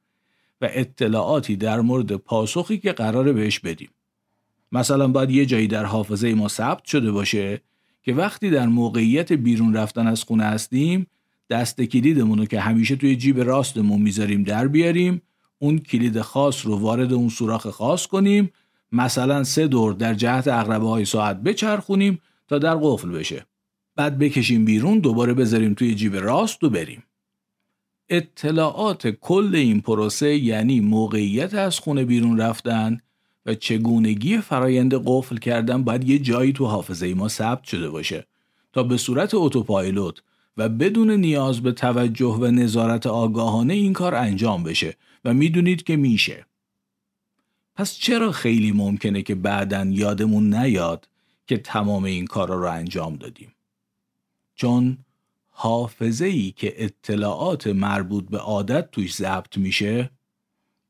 و 0.61 0.69
اطلاعاتی 0.71 1.57
در 1.57 1.81
مورد 1.81 2.13
پاسخی 2.17 2.79
که 2.79 2.93
قراره 2.93 3.33
بهش 3.33 3.59
بدیم. 3.59 3.91
مثلا 4.75 5.09
باید 5.09 5.31
یه 5.31 5.47
جایی 5.47 5.67
در 5.67 5.85
حافظه 5.85 6.35
ما 6.35 6.49
ثبت 6.49 6.85
شده 6.85 7.13
باشه 7.13 7.61
که 8.03 8.13
وقتی 8.13 8.51
در 8.51 8.67
موقعیت 8.67 9.33
بیرون 9.33 9.77
رفتن 9.77 10.07
از 10.07 10.25
خونه 10.25 10.45
هستیم 10.45 11.07
دست 11.51 11.83
کلیدمون 11.83 12.39
رو 12.39 12.45
که 12.45 12.61
همیشه 12.61 12.97
توی 12.97 13.17
جیب 13.17 13.41
راستمون 13.41 14.03
می‌ذاریم 14.03 14.43
در 14.43 14.69
بیاریم 14.69 15.23
اون 15.59 15.79
کلید 15.79 16.21
خاص 16.21 16.67
رو 16.67 16.77
وارد 16.77 17.13
اون 17.13 17.29
سوراخ 17.29 17.67
خاص 17.67 18.07
کنیم 18.07 18.51
مثلا 18.93 19.45
سه 19.45 19.67
دور 19.67 19.93
در 19.93 20.15
جهت 20.15 20.49
اقربه 20.49 20.89
های 20.89 21.05
ساعت 21.05 21.43
بچرخونیم 21.43 22.21
تا 22.49 22.59
در 22.59 22.75
قفل 22.75 23.09
بشه. 23.09 23.47
بعد 23.97 24.19
بکشیم 24.19 24.65
بیرون 24.65 24.99
دوباره 24.99 25.35
بذاریم 25.35 25.75
توی 25.75 25.95
جیب 25.95 26.17
راست 26.17 26.65
و 26.65 26.71
بریم. 26.71 27.03
اطلاعات 28.09 29.09
کل 29.09 29.55
این 29.55 29.81
پروسه 29.81 30.37
یعنی 30.37 30.81
موقعیت 30.81 31.55
از 31.55 31.79
خونه 31.79 32.05
بیرون 32.05 32.41
رفتن 32.41 32.99
و 33.47 33.55
چگونگی 33.55 34.39
فرایند 34.39 34.95
قفل 35.07 35.37
کردن 35.37 35.85
باید 35.85 36.09
یه 36.09 36.19
جایی 36.19 36.53
تو 36.53 36.67
حافظه 36.67 37.15
ما 37.15 37.29
ثبت 37.29 37.65
شده 37.65 37.91
باشه 37.91 38.27
تا 38.73 38.83
به 38.83 38.97
صورت 38.97 39.35
اتوپایلوت 39.35 40.23
و 40.57 40.69
بدون 40.69 41.11
نیاز 41.11 41.61
به 41.61 41.73
توجه 41.73 42.35
و 42.41 42.47
نظارت 42.47 43.07
آگاهانه 43.07 43.75
این 43.75 43.93
کار 43.93 44.15
انجام 44.15 44.63
بشه 44.63 44.97
و 45.25 45.35
می‌دونید 45.35 45.83
که 45.83 45.97
میشه. 45.97 46.47
پس 47.77 47.95
چرا 47.95 48.33
خیلی 48.33 48.73
ممکنه 48.73 49.23
که 49.23 49.35
بعدا 49.35 49.85
یادمون 49.85 50.55
نیاد 50.55 51.09
که 51.47 51.59
تمام 51.59 52.05
این 52.05 52.27
کارا 52.27 52.55
رو 52.55 52.71
انجام 52.71 53.17
دادیم؟ 53.17 53.53
چون 54.55 54.99
حافظه 55.51 56.27
ای 56.27 56.53
که 56.57 56.85
اطلاعات 56.85 57.67
مربوط 57.67 58.25
به 58.25 58.39
عادت 58.39 58.91
توش 58.91 59.15
ضبط 59.15 59.59
میشه 59.59 60.11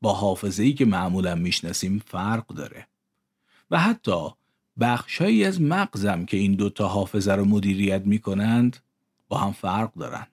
با 0.01 0.13
حافظه 0.13 0.63
ای 0.63 0.73
که 0.73 0.85
معمولا 0.85 1.35
می‌شناسیم 1.35 2.03
فرق 2.07 2.47
داره. 2.47 2.87
و 3.71 3.79
حتی 3.79 4.27
بخشهایی 4.79 5.45
از 5.45 5.61
مغزم 5.61 6.25
که 6.25 6.37
این 6.37 6.55
دوتا 6.55 6.87
حافظه 6.87 7.33
رو 7.33 7.45
مدیریت 7.45 8.01
می‌کنند 8.05 8.77
با 9.27 9.37
هم 9.37 9.51
فرق 9.51 9.93
دارن. 9.93 10.27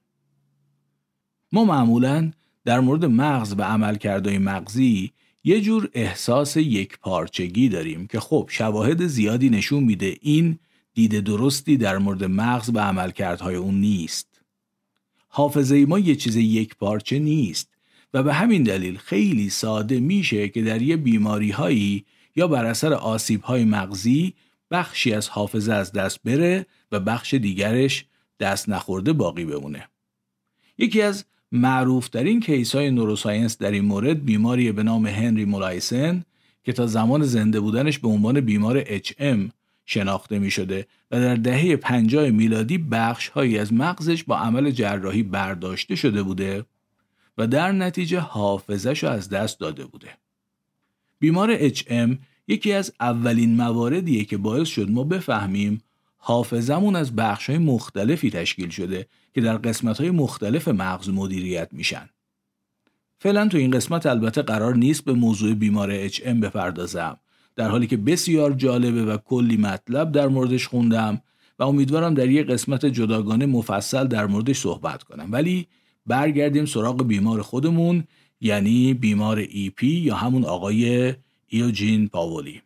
ما 1.53 1.65
معمولا 1.65 2.33
در 2.65 2.81
مورد 2.81 3.05
مغز 3.05 3.55
و 3.59 3.63
عملکردهای 3.63 4.39
مغزی 4.39 5.13
یه 5.45 5.61
جور 5.61 5.91
احساس 5.93 6.57
یک 6.57 6.99
پارچگی 6.99 7.69
داریم 7.69 8.07
که 8.07 8.21
خب 8.21 8.49
شواهد 8.53 9.07
زیادی 9.07 9.51
نشون 9.51 9.85
میده 9.85 10.17
این 10.21 10.59
دید 10.95 11.21
درستی 11.21 11.77
در 11.77 11.99
مورد 11.99 12.25
مغز 12.25 12.71
و 12.75 12.79
عملکردهای 12.79 13.55
اون 13.55 13.75
نیست. 13.75 14.41
حافظه 15.29 15.87
ما 15.87 15.99
یه 15.99 16.17
چیز 16.17 16.37
یک 16.37 16.77
پارچه 16.77 17.19
نیست. 17.19 17.72
و 18.15 18.23
به 18.23 18.35
همین 18.35 18.63
دلیل 18.63 18.97
خیلی 18.97 19.51
ساده 19.51 20.01
میشه 20.01 20.49
که 20.49 20.63
در 20.63 20.83
یه 20.83 20.97
بیماری 20.97 21.51
هایی 21.51 22.05
یا 22.37 22.49
بر 22.49 22.65
اثر 22.65 22.93
آسیب 22.93 23.43
های 23.43 23.65
مغزی 23.65 24.35
بخشی 24.71 25.13
از 25.13 25.29
حافظه 25.29 25.73
از 25.73 25.93
دست 25.93 26.21
بره 26.25 26.67
و 26.93 27.01
بخش 27.01 27.35
دیگرش 27.35 28.05
دست 28.41 28.69
نخورده 28.69 29.13
باقی 29.13 29.45
بمونه. 29.45 29.89
یکی 30.79 31.03
از 31.03 31.25
معروفترین 31.53 32.41
کیس 32.41 32.75
های 32.75 32.91
نوروساینس 32.91 33.59
در 33.59 33.71
این 33.71 33.85
مورد 33.85 34.25
بیماری 34.25 34.73
به 34.73 34.83
نام 34.83 35.07
هنری 35.07 35.45
مولایسن 35.45 36.25
که 36.65 36.73
تا 36.73 36.87
زمان 36.87 37.23
زنده 37.23 37.61
بودنش 37.61 37.99
به 37.99 38.09
عنوان 38.09 38.41
بیمار 38.41 38.85
HM 38.85 39.51
شناخته 39.87 40.39
می 40.39 40.51
شده 40.51 40.87
و 41.11 41.21
در 41.21 41.35
دهه 41.35 41.77
50 41.77 42.31
میلادی 42.31 42.79
بخش 42.79 43.29
هایی 43.29 43.59
از 43.59 43.73
مغزش 43.73 44.25
با 44.25 44.39
عمل 44.39 44.71
جراحی 44.71 45.23
برداشته 45.23 45.95
شده 45.97 46.23
بوده 46.23 46.65
و 47.39 47.47
در 47.47 47.73
نتیجه 47.73 48.21
حافظش 48.21 49.05
از 49.05 49.29
دست 49.29 49.61
داده 49.61 49.87
بوده. 49.87 50.09
بیمار 51.19 51.69
HM 51.69 52.17
یکی 52.49 52.73
از 52.73 52.93
اولین 53.01 53.57
مواردیه 53.57 54.25
که 54.25 54.37
باعث 54.37 54.69
شد 54.69 54.91
ما 54.91 55.05
بفهمیم 55.05 55.83
حافظمون 56.17 56.97
از 56.97 57.17
بخش 57.17 57.51
های 57.51 57.59
مختلفی 57.59 58.31
تشکیل 58.31 58.69
شده 58.69 59.07
که 59.35 59.41
در 59.41 59.57
قسمت 59.57 60.01
های 60.01 60.11
مختلف 60.11 60.69
مغز 60.69 61.09
مدیریت 61.09 61.69
میشن. 61.73 62.09
فعلا 63.19 63.49
تو 63.49 63.59
این 63.59 63.71
قسمت 63.71 64.07
البته 64.07 64.43
قرار 64.43 64.77
نیست 64.77 65.05
به 65.05 65.13
موضوع 65.13 65.55
بیمار 65.55 66.09
HM 66.09 66.29
بپردازم 66.29 67.19
در 67.57 67.69
حالی 67.69 67.87
که 67.87 67.97
بسیار 67.97 68.53
جالبه 68.53 69.05
و 69.05 69.17
کلی 69.17 69.57
مطلب 69.57 70.13
در 70.13 70.29
موردش 70.29 70.67
خوندم 70.67 71.21
و 71.59 71.63
امیدوارم 71.63 72.15
در 72.15 72.29
یک 72.29 72.47
قسمت 72.47 72.87
جداگانه 72.87 73.47
مفصل 73.47 74.07
در 74.07 74.27
موردش 74.27 74.59
صحبت 74.59 75.03
کنم 75.03 75.29
ولی 75.33 75.67
برگردیم 76.07 76.67
سراغ 76.67 77.07
بیمار 77.07 77.43
خودمون 77.43 78.05
یعنی 78.41 78.95
بیمار 78.95 79.39
ای 79.39 79.71
پی 79.71 79.87
یا 79.87 80.15
همون 80.15 80.45
آقای 80.45 81.15
ایوجین 81.49 82.09
پاولی. 82.09 82.63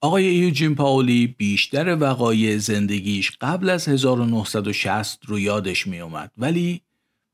آقای 0.00 0.26
ایوجین 0.26 0.74
پاولی 0.74 1.26
بیشتر 1.26 1.96
وقایع 2.00 2.58
زندگیش 2.58 3.32
قبل 3.40 3.70
از 3.70 3.88
1960 3.88 5.20
رو 5.26 5.38
یادش 5.38 5.86
می 5.86 6.00
اومد 6.00 6.32
ولی 6.38 6.82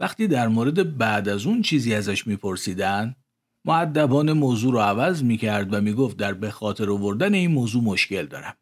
وقتی 0.02 0.28
در 0.28 0.48
مورد 0.48 0.98
بعد 0.98 1.28
از 1.28 1.46
اون 1.46 1.62
چیزی 1.62 1.94
ازش 1.94 2.26
میپرسیدن 2.26 3.16
معدبان 3.64 4.32
موضوع 4.32 4.72
رو 4.72 4.78
عوض 4.78 5.22
می‌کرد 5.22 5.74
و 5.74 5.80
می‌گفت 5.80 6.16
در 6.16 6.34
به 6.34 6.50
خاطر 6.50 6.90
آوردن 6.90 7.34
این 7.34 7.50
موضوع 7.50 7.82
مشکل 7.82 8.26
دارم 8.26 8.54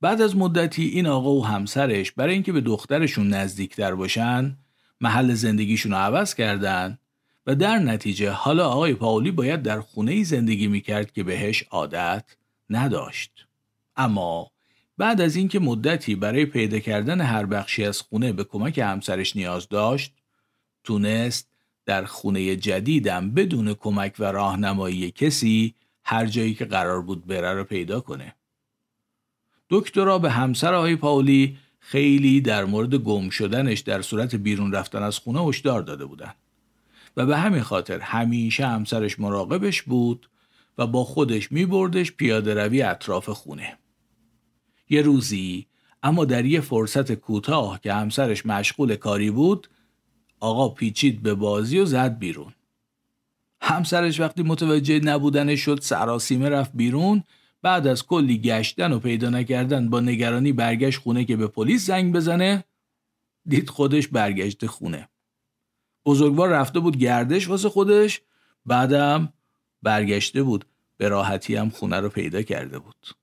بعد 0.00 0.22
از 0.22 0.36
مدتی 0.36 0.84
این 0.84 1.06
آقا 1.06 1.34
و 1.34 1.46
همسرش 1.46 2.12
برای 2.12 2.34
اینکه 2.34 2.52
به 2.52 2.60
دخترشون 2.60 3.28
نزدیکتر 3.28 3.94
باشن 3.94 4.58
محل 5.00 5.34
زندگیشون 5.34 5.92
رو 5.92 5.98
عوض 5.98 6.34
کردن 6.34 6.98
و 7.46 7.54
در 7.54 7.78
نتیجه 7.78 8.30
حالا 8.30 8.68
آقای 8.68 8.94
پاولی 8.94 9.30
باید 9.30 9.62
در 9.62 9.80
خونه 9.80 10.24
زندگی 10.24 10.66
می‌کرد 10.66 11.12
که 11.12 11.22
بهش 11.22 11.62
عادت 11.62 12.36
نداشت. 12.70 13.46
اما 13.96 14.51
بعد 15.02 15.20
از 15.20 15.36
اینکه 15.36 15.58
مدتی 15.58 16.14
برای 16.14 16.46
پیدا 16.46 16.78
کردن 16.78 17.20
هر 17.20 17.46
بخشی 17.46 17.84
از 17.84 18.00
خونه 18.00 18.32
به 18.32 18.44
کمک 18.44 18.78
همسرش 18.78 19.36
نیاز 19.36 19.68
داشت 19.68 20.12
تونست 20.84 21.48
در 21.86 22.04
خونه 22.04 22.56
جدیدم 22.56 23.30
بدون 23.30 23.74
کمک 23.74 24.14
و 24.18 24.24
راهنمایی 24.24 25.10
کسی 25.10 25.74
هر 26.04 26.26
جایی 26.26 26.54
که 26.54 26.64
قرار 26.64 27.02
بود 27.02 27.26
بره 27.26 27.52
رو 27.52 27.64
پیدا 27.64 28.00
کنه. 28.00 28.34
دکترا 29.70 30.18
به 30.18 30.30
همسر 30.30 30.74
آقای 30.74 30.96
پاولی 30.96 31.58
خیلی 31.80 32.40
در 32.40 32.64
مورد 32.64 32.94
گم 32.94 33.30
شدنش 33.30 33.80
در 33.80 34.02
صورت 34.02 34.34
بیرون 34.34 34.72
رفتن 34.72 35.02
از 35.02 35.18
خونه 35.18 35.40
هشدار 35.40 35.82
داده 35.82 36.04
بودن 36.04 36.34
و 37.16 37.26
به 37.26 37.38
همین 37.38 37.62
خاطر 37.62 37.98
همیشه 37.98 38.66
همسرش 38.66 39.20
مراقبش 39.20 39.82
بود 39.82 40.28
و 40.78 40.86
با 40.86 41.04
خودش 41.04 41.52
می 41.52 41.66
بردش 41.66 42.12
پیاده 42.12 42.54
روی 42.54 42.82
اطراف 42.82 43.28
خونه. 43.28 43.78
یه 44.92 45.02
روزی 45.02 45.66
اما 46.02 46.24
در 46.24 46.44
یه 46.44 46.60
فرصت 46.60 47.12
کوتاه 47.12 47.80
که 47.80 47.92
همسرش 47.92 48.46
مشغول 48.46 48.96
کاری 48.96 49.30
بود 49.30 49.68
آقا 50.40 50.68
پیچید 50.68 51.22
به 51.22 51.34
بازی 51.34 51.78
و 51.78 51.84
زد 51.84 52.18
بیرون. 52.18 52.52
همسرش 53.60 54.20
وقتی 54.20 54.42
متوجه 54.42 55.00
نبودنش 55.00 55.60
شد 55.60 55.78
سراسیمه 55.82 56.48
رفت 56.48 56.70
بیرون. 56.74 57.22
بعد 57.62 57.86
از 57.86 58.06
کلی 58.06 58.38
گشتن 58.38 58.92
و 58.92 58.98
پیدا 58.98 59.30
نکردن 59.30 59.90
با 59.90 60.00
نگرانی 60.00 60.52
برگشت 60.52 61.00
خونه 61.00 61.24
که 61.24 61.36
به 61.36 61.46
پلیس 61.46 61.86
زنگ 61.86 62.14
بزنه 62.14 62.64
دید 63.46 63.70
خودش 63.70 64.08
برگشت 64.08 64.66
خونه. 64.66 65.08
بزرگوار 66.06 66.48
رفته 66.48 66.80
بود 66.80 66.96
گردش 66.96 67.48
واسه 67.48 67.68
خودش 67.68 68.20
بعدم 68.66 69.32
برگشته 69.82 70.42
بود 70.42 70.64
به 70.96 71.08
راحتی 71.08 71.56
هم 71.56 71.70
خونه 71.70 72.00
رو 72.00 72.08
پیدا 72.08 72.42
کرده 72.42 72.78
بود. 72.78 73.21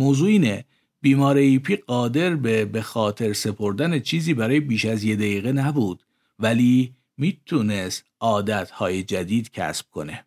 موضوع 0.00 0.28
اینه 0.28 0.64
بیمار 1.00 1.36
ایپی 1.36 1.76
قادر 1.76 2.36
به 2.36 2.64
به 2.64 2.82
خاطر 2.82 3.32
سپردن 3.32 4.00
چیزی 4.00 4.34
برای 4.34 4.60
بیش 4.60 4.84
از 4.84 5.04
یه 5.04 5.16
دقیقه 5.16 5.52
نبود 5.52 6.02
ولی 6.38 6.94
می‌تونست 7.16 8.04
عادتهای 8.20 9.02
جدید 9.02 9.50
کسب 9.50 9.86
کنه 9.90 10.24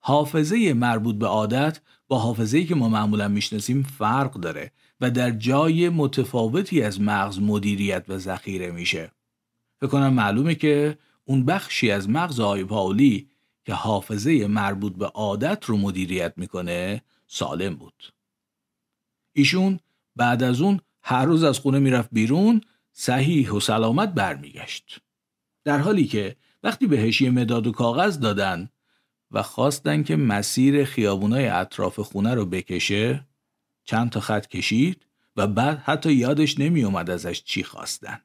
حافظه 0.00 0.72
مربوط 0.74 1.16
به 1.16 1.26
عادت 1.26 1.80
با 2.08 2.18
حافظه‌ای 2.18 2.64
که 2.64 2.74
ما 2.74 2.88
معمولا 2.88 3.28
می‌شناسیم 3.28 3.82
فرق 3.82 4.32
داره 4.32 4.72
و 5.00 5.10
در 5.10 5.30
جای 5.30 5.88
متفاوتی 5.88 6.82
از 6.82 7.00
مغز 7.00 7.38
مدیریت 7.38 8.04
و 8.08 8.18
ذخیره 8.18 8.70
میشه. 8.70 9.12
فکر 9.80 9.90
کنم 9.90 10.12
معلومه 10.12 10.54
که 10.54 10.98
اون 11.24 11.44
بخشی 11.44 11.90
از 11.90 12.08
مغز 12.08 12.40
آقای 12.40 12.64
پاولی 12.64 13.28
که 13.64 13.74
حافظه 13.74 14.46
مربوط 14.46 14.92
به 14.96 15.06
عادت 15.06 15.64
رو 15.64 15.76
مدیریت 15.76 16.32
می‌کنه 16.36 17.02
سالم 17.26 17.74
بود. 17.74 18.17
ایشون 19.32 19.80
بعد 20.16 20.42
از 20.42 20.60
اون 20.60 20.80
هر 21.02 21.24
روز 21.24 21.44
از 21.44 21.58
خونه 21.58 21.78
می‌رفت 21.78 22.08
بیرون 22.12 22.60
صحیح 22.92 23.50
و 23.50 23.60
سلامت 23.60 24.08
برمیگشت. 24.08 24.98
در 25.64 25.78
حالی 25.78 26.06
که 26.06 26.36
وقتی 26.62 26.86
بهش 26.86 27.20
یه 27.20 27.30
مداد 27.30 27.66
و 27.66 27.72
کاغذ 27.72 28.18
دادن 28.18 28.68
و 29.30 29.42
خواستن 29.42 30.02
که 30.02 30.16
مسیر 30.16 30.84
خیابونای 30.84 31.48
اطراف 31.48 32.00
خونه 32.00 32.34
رو 32.34 32.46
بکشه 32.46 33.26
چند 33.84 34.10
تا 34.10 34.20
خط 34.20 34.46
کشید 34.46 35.06
و 35.36 35.46
بعد 35.46 35.78
حتی 35.78 36.12
یادش 36.12 36.58
نمی 36.58 36.84
اومد 36.84 37.10
ازش 37.10 37.42
چی 37.42 37.64
خواستن. 37.64 38.20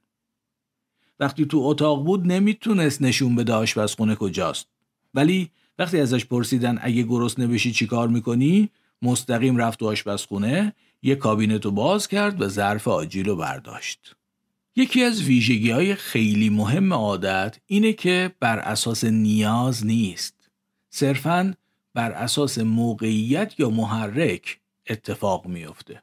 وقتی 1.20 1.46
تو 1.46 1.60
اتاق 1.60 2.06
بود 2.06 2.28
نمی‌تونست 2.28 3.02
نشون 3.02 3.36
بده 3.36 3.54
آشپزخونه 3.54 4.16
کجاست. 4.16 4.68
ولی 5.14 5.52
وقتی 5.80 6.00
ازش 6.00 6.26
پرسیدن 6.26 6.80
اگه 6.82 7.04
گرسنه 7.04 7.48
بشی 7.48 7.72
چی 7.72 7.88
کار 7.88 8.08
می‌کنی 8.08 8.70
مستقیم 9.02 9.58
رفت 9.58 9.80
تو 9.80 9.88
آشپزخونه 9.88 10.74
یه 11.04 11.16
کابینت 11.16 11.66
رو 11.66 11.72
باز 11.72 12.08
کرد 12.08 12.42
و 12.42 12.48
ظرف 12.48 12.88
آجیل 12.88 13.26
رو 13.26 13.36
برداشت. 13.36 14.16
یکی 14.76 15.04
از 15.04 15.24
ویژگی 15.24 15.72
های 15.72 15.96
خیلی 15.96 16.50
مهم 16.50 16.94
عادت 16.94 17.58
اینه 17.66 17.94
که 17.94 18.32
بر 18.40 18.60
اساس 18.60 19.04
نیاز 19.04 19.86
نیست. 19.86 20.50
صرفا 20.90 21.54
بر 21.94 22.12
اساس 22.12 22.58
موقعیت 22.58 23.60
یا 23.60 23.70
محرک 23.70 24.60
اتفاق 24.90 25.46
میافته. 25.46 26.02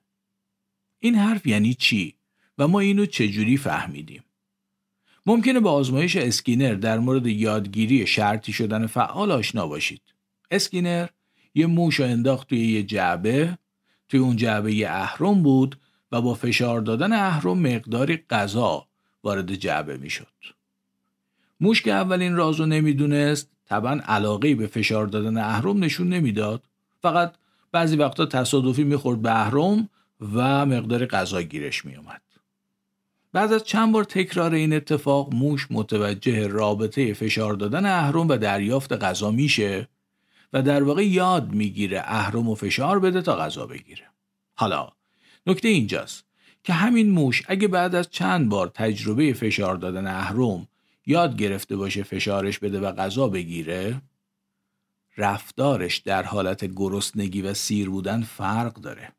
این 0.98 1.14
حرف 1.14 1.46
یعنی 1.46 1.74
چی 1.74 2.14
و 2.58 2.68
ما 2.68 2.80
اینو 2.80 3.06
چجوری 3.06 3.56
فهمیدیم؟ 3.56 4.24
ممکنه 5.26 5.60
با 5.60 5.72
آزمایش 5.72 6.16
اسکینر 6.16 6.74
در 6.74 6.98
مورد 6.98 7.26
یادگیری 7.26 8.06
شرطی 8.06 8.52
شدن 8.52 8.86
فعال 8.86 9.32
آشنا 9.32 9.66
باشید. 9.66 10.02
اسکینر 10.50 11.06
یه 11.54 11.66
موش 11.66 11.94
رو 11.94 12.04
انداخت 12.06 12.48
توی 12.48 12.72
یه 12.72 12.82
جعبه 12.82 13.58
توی 14.10 14.20
اون 14.20 14.36
جعبه 14.36 14.90
اهرمی 14.90 15.42
بود 15.42 15.78
و 16.12 16.20
با 16.20 16.34
فشار 16.34 16.80
دادن 16.80 17.12
اهرم 17.12 17.58
مقداری 17.58 18.24
غذا 18.30 18.86
وارد 19.24 19.54
جعبه 19.54 19.96
می‌شد. 19.96 20.26
موش 21.60 21.82
که 21.82 21.92
اول 21.92 22.14
این 22.14 22.36
رازو 22.36 22.66
نمی‌دونست 22.66 23.50
طبعا 23.68 24.00
علاقه 24.04 24.54
به 24.54 24.66
فشار 24.66 25.06
دادن 25.06 25.36
اهرم 25.36 25.84
نشون 25.84 26.08
نمی‌داد. 26.08 26.62
فقط 27.02 27.34
بعضی 27.72 27.96
وقتا 27.96 28.26
تصادفی 28.26 28.84
می‌خورد 28.84 29.22
به 29.22 29.40
اهرم 29.40 29.88
و 30.34 30.66
مقدار 30.66 31.06
غذا 31.06 31.42
گیرش 31.42 31.84
میومد 31.84 32.22
بعد 33.32 33.52
از 33.52 33.64
چند 33.64 33.92
بار 33.92 34.04
تکرار 34.04 34.54
این 34.54 34.72
اتفاق 34.72 35.34
موش 35.34 35.66
متوجه 35.70 36.46
رابطه 36.46 37.14
فشار 37.14 37.54
دادن 37.54 37.86
اهرم 37.86 38.28
و 38.28 38.36
دریافت 38.36 38.92
غذا 38.92 39.30
میشه. 39.30 39.88
و 40.52 40.62
در 40.62 40.82
واقع 40.82 41.06
یاد 41.06 41.52
می‌گیره 41.52 42.02
اهرم 42.04 42.48
و 42.48 42.54
فشار 42.54 43.00
بده 43.00 43.22
تا 43.22 43.36
غذا 43.36 43.66
بگیره. 43.66 44.06
حالا 44.54 44.88
نکته 45.46 45.68
اینجاست 45.68 46.24
که 46.64 46.72
همین 46.72 47.10
موش 47.10 47.42
اگه 47.48 47.68
بعد 47.68 47.94
از 47.94 48.10
چند 48.10 48.48
بار 48.48 48.68
تجربه 48.74 49.32
فشار 49.32 49.76
دادن 49.76 50.06
اهرم 50.06 50.68
یاد 51.06 51.36
گرفته 51.36 51.76
باشه 51.76 52.02
فشارش 52.02 52.58
بده 52.58 52.80
و 52.80 52.92
غذا 52.92 53.28
بگیره 53.28 54.02
رفتارش 55.16 55.96
در 55.96 56.22
حالت 56.22 56.64
گرسنگی 56.64 57.42
و 57.42 57.54
سیر 57.54 57.90
بودن 57.90 58.22
فرق 58.22 58.74
داره. 58.74 59.12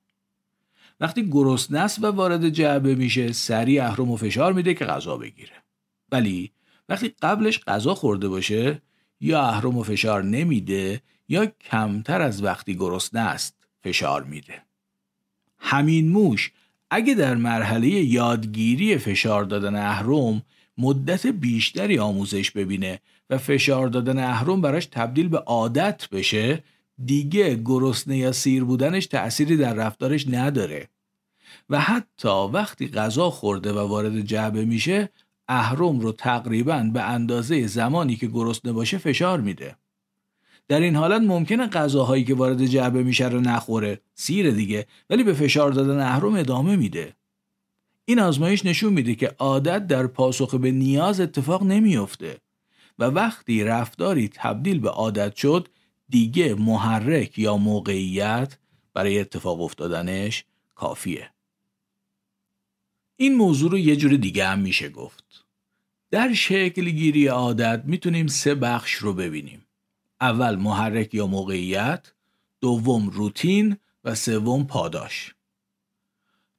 وقتی 0.99 1.29
گرسنه 1.29 1.79
است 1.79 2.03
و 2.03 2.07
وارد 2.07 2.49
جعبه 2.49 2.95
میشه 2.95 3.31
سریع 3.31 3.85
اهرم 3.85 4.11
و 4.11 4.17
فشار 4.17 4.53
میده 4.53 4.73
که 4.73 4.85
غذا 4.85 5.17
بگیره. 5.17 5.63
ولی 6.11 6.51
وقتی 6.89 7.15
قبلش 7.21 7.59
غذا 7.59 7.95
خورده 7.95 8.29
باشه 8.29 8.81
یا 9.21 9.41
اهرم 9.41 9.77
و 9.77 9.83
فشار 9.83 10.23
نمیده 10.23 11.01
یا 11.31 11.45
کمتر 11.45 12.21
از 12.21 12.43
وقتی 12.43 12.75
گرسنه 12.75 13.21
است 13.21 13.55
فشار 13.83 14.23
میده. 14.23 14.61
همین 15.57 16.09
موش 16.09 16.51
اگه 16.89 17.13
در 17.13 17.35
مرحله 17.35 17.87
یادگیری 17.87 18.97
فشار 18.97 19.43
دادن 19.43 19.75
اهرم 19.75 20.41
مدت 20.77 21.27
بیشتری 21.27 21.99
آموزش 21.99 22.51
ببینه 22.51 22.99
و 23.29 23.37
فشار 23.37 23.87
دادن 23.87 24.19
اهرم 24.19 24.61
براش 24.61 24.85
تبدیل 24.85 25.27
به 25.27 25.37
عادت 25.37 26.09
بشه 26.09 26.63
دیگه 27.05 27.55
گرسنه 27.55 28.17
یا 28.17 28.31
سیر 28.31 28.63
بودنش 28.63 29.05
تأثیری 29.05 29.57
در 29.57 29.73
رفتارش 29.73 30.27
نداره. 30.27 30.89
و 31.69 31.79
حتی 31.79 32.47
وقتی 32.53 32.87
غذا 32.87 33.29
خورده 33.29 33.73
و 33.73 33.79
وارد 33.79 34.21
جعبه 34.21 34.65
میشه 34.65 35.09
اهرم 35.47 35.99
رو 35.99 36.11
تقریبا 36.11 36.89
به 36.93 37.01
اندازه 37.01 37.67
زمانی 37.67 38.15
که 38.15 38.27
گرسنه 38.27 38.71
باشه 38.71 38.97
فشار 38.97 39.41
میده. 39.41 39.75
در 40.67 40.79
این 40.79 40.95
حالت 40.95 41.21
ممکنه 41.21 41.67
غذاهایی 41.67 42.23
که 42.23 42.35
وارد 42.35 42.65
جعبه 42.65 43.03
میشه 43.03 43.27
رو 43.27 43.41
نخوره 43.41 44.01
سیر 44.15 44.51
دیگه 44.51 44.87
ولی 45.09 45.23
به 45.23 45.33
فشار 45.33 45.71
دادن 45.71 45.99
اهرم 45.99 46.35
ادامه 46.35 46.75
میده 46.75 47.15
این 48.05 48.19
آزمایش 48.19 48.65
نشون 48.65 48.93
میده 48.93 49.15
که 49.15 49.27
عادت 49.27 49.87
در 49.87 50.07
پاسخ 50.07 50.55
به 50.55 50.71
نیاز 50.71 51.19
اتفاق 51.19 51.63
نمیافته 51.63 52.37
و 52.99 53.03
وقتی 53.03 53.63
رفتاری 53.63 54.29
تبدیل 54.33 54.79
به 54.79 54.89
عادت 54.89 55.35
شد 55.35 55.67
دیگه 56.09 56.55
محرک 56.55 57.39
یا 57.39 57.57
موقعیت 57.57 58.57
برای 58.93 59.19
اتفاق 59.19 59.61
افتادنش 59.61 60.45
کافیه. 60.75 61.31
این 63.15 63.35
موضوع 63.35 63.71
رو 63.71 63.77
یه 63.77 63.95
جور 63.95 64.13
دیگه 64.13 64.47
هم 64.47 64.59
میشه 64.59 64.89
گفت. 64.89 65.45
در 66.11 66.33
شکل 66.33 66.89
گیری 66.89 67.27
عادت 67.27 67.83
می‌تونیم 67.85 68.27
سه 68.27 68.55
بخش 68.55 68.93
رو 68.93 69.13
ببینیم. 69.13 69.65
اول 70.21 70.55
محرک 70.55 71.13
یا 71.13 71.27
موقعیت، 71.27 72.13
دوم 72.61 73.09
روتین 73.09 73.77
و 74.03 74.15
سوم 74.15 74.63
پاداش. 74.63 75.35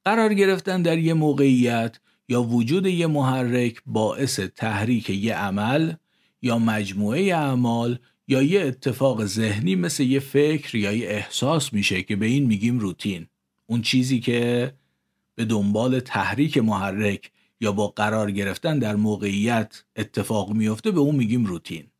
قرار 0.05 0.35
گرفتن 0.35 0.83
در 0.83 0.99
یه 0.99 1.15
موقعیت 1.15 2.01
یا 2.29 2.43
وجود 2.43 2.87
یه 2.87 3.07
محرک 3.07 3.83
باعث 3.87 4.41
تحریک 4.41 5.11
یه 5.11 5.35
عمل 5.35 5.93
یا 6.43 6.59
مجموعه 6.59 7.35
اعمال 7.35 7.99
یا 8.29 8.43
یه 8.43 8.61
اتفاق 8.61 9.25
ذهنی 9.25 9.75
مثل 9.75 10.03
یه 10.03 10.21
فکر 10.21 10.77
یا 10.77 10.93
یه 10.93 11.09
احساس 11.09 11.73
میشه 11.73 12.03
که 12.03 12.17
به 12.17 12.27
این 12.27 12.47
میگیم 12.47 12.79
روتین 12.79 13.27
اون 13.67 13.83
چیزی 13.83 14.21
که 14.21 14.73
به 15.35 15.45
دنبال 15.45 16.01
تحریک 16.01 16.59
محرک 16.59 17.31
یا 17.61 17.73
با 17.73 17.89
قرار 17.89 18.31
گرفتن 18.31 18.79
در 18.79 18.97
موقعیت 18.97 19.85
اتفاق 19.97 20.53
میفته 20.53 20.91
به 20.91 21.01
اون 21.01 21.15
میگیم 21.15 21.47
روتین 21.47 21.92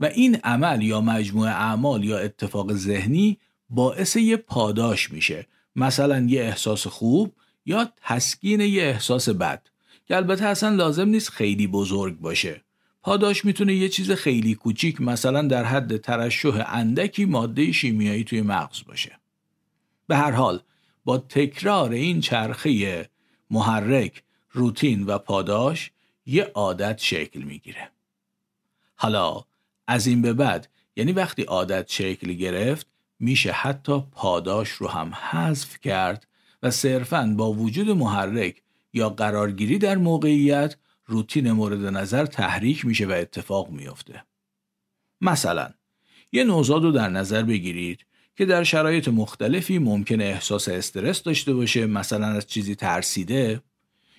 و 0.00 0.04
این 0.04 0.36
عمل 0.44 0.82
یا 0.82 1.00
مجموعه 1.00 1.50
اعمال 1.50 2.04
یا 2.04 2.18
اتفاق 2.18 2.72
ذهنی 2.72 3.38
باعث 3.70 4.16
یه 4.16 4.36
پاداش 4.36 5.10
میشه. 5.10 5.46
مثلا 5.76 6.26
یه 6.28 6.40
احساس 6.42 6.86
خوب 6.86 7.32
یا 7.66 7.88
تسکین 7.96 8.60
یه 8.60 8.82
احساس 8.82 9.28
بد. 9.28 9.68
که 10.06 10.16
البته 10.16 10.44
اصلا 10.44 10.74
لازم 10.74 11.08
نیست 11.08 11.30
خیلی 11.30 11.66
بزرگ 11.66 12.18
باشه. 12.18 12.62
پاداش 13.02 13.44
می‌تونه 13.44 13.74
یه 13.74 13.88
چیز 13.88 14.10
خیلی 14.10 14.54
کوچیک 14.54 15.00
مثلا 15.00 15.42
در 15.42 15.64
حد 15.64 15.96
ترشح 15.96 16.64
اندکی 16.66 17.24
ماده 17.24 17.72
شیمیایی 17.72 18.24
توی 18.24 18.42
مغز 18.42 18.84
باشه. 18.84 19.18
به 20.06 20.16
هر 20.16 20.30
حال 20.30 20.60
با 21.04 21.18
تکرار 21.18 21.92
این 21.92 22.20
چرخه 22.20 23.08
محرک 23.50 24.22
روتین 24.50 25.02
و 25.02 25.18
پاداش 25.18 25.90
یه 26.26 26.44
عادت 26.54 26.98
شکل 26.98 27.42
می‌گیره. 27.42 27.90
حالا 28.94 29.44
از 29.86 30.06
این 30.06 30.22
به 30.22 30.32
بعد 30.32 30.68
یعنی 30.96 31.12
وقتی 31.12 31.42
عادت 31.42 31.90
شکل 31.90 32.32
گرفت 32.32 32.86
میشه 33.18 33.52
حتی 33.52 34.02
پاداش 34.12 34.68
رو 34.68 34.88
هم 34.88 35.14
حذف 35.14 35.80
کرد 35.80 36.26
و 36.62 36.70
صرفا 36.70 37.34
با 37.36 37.52
وجود 37.52 37.90
محرک 37.90 38.62
یا 38.92 39.10
قرارگیری 39.10 39.78
در 39.78 39.96
موقعیت 39.96 40.76
روتین 41.06 41.52
مورد 41.52 41.86
نظر 41.86 42.26
تحریک 42.26 42.84
میشه 42.84 43.06
و 43.06 43.10
اتفاق 43.10 43.70
میافته. 43.70 44.24
مثلا 45.20 45.70
یه 46.32 46.44
نوزاد 46.44 46.82
رو 46.82 46.92
در 46.92 47.08
نظر 47.08 47.42
بگیرید 47.42 48.06
که 48.36 48.46
در 48.46 48.64
شرایط 48.64 49.08
مختلفی 49.08 49.78
ممکن 49.78 50.20
احساس 50.20 50.68
استرس 50.68 51.22
داشته 51.22 51.54
باشه 51.54 51.86
مثلا 51.86 52.26
از 52.26 52.46
چیزی 52.46 52.74
ترسیده 52.74 53.62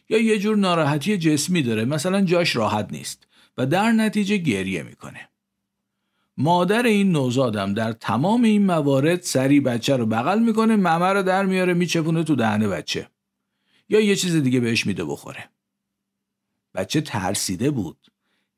یا 0.09 0.17
یه 0.21 0.39
جور 0.39 0.57
ناراحتی 0.57 1.17
جسمی 1.17 1.61
داره 1.61 1.85
مثلا 1.85 2.21
جاش 2.21 2.55
راحت 2.55 2.87
نیست 2.91 3.27
و 3.57 3.65
در 3.65 3.91
نتیجه 3.91 4.37
گریه 4.37 4.83
می‌کنه. 4.83 5.29
مادر 6.37 6.83
این 6.83 7.11
نوزادم 7.11 7.73
در 7.73 7.91
تمام 7.91 8.43
این 8.43 8.65
موارد 8.65 9.21
سری 9.21 9.59
بچه 9.59 9.97
رو 9.97 10.05
بغل 10.05 10.39
می‌کنه 10.39 10.75
ممه 10.75 11.05
رو 11.05 11.23
در 11.23 11.45
میاره 11.45 11.73
میچپونه 11.73 12.23
تو 12.23 12.35
دهن 12.35 12.69
بچه. 12.69 13.09
یا 13.89 13.99
یه 13.99 14.15
چیز 14.15 14.35
دیگه 14.35 14.59
بهش 14.59 14.85
میده 14.85 15.05
بخوره. 15.05 15.49
بچه 16.75 17.01
ترسیده 17.01 17.71
بود. 17.71 17.97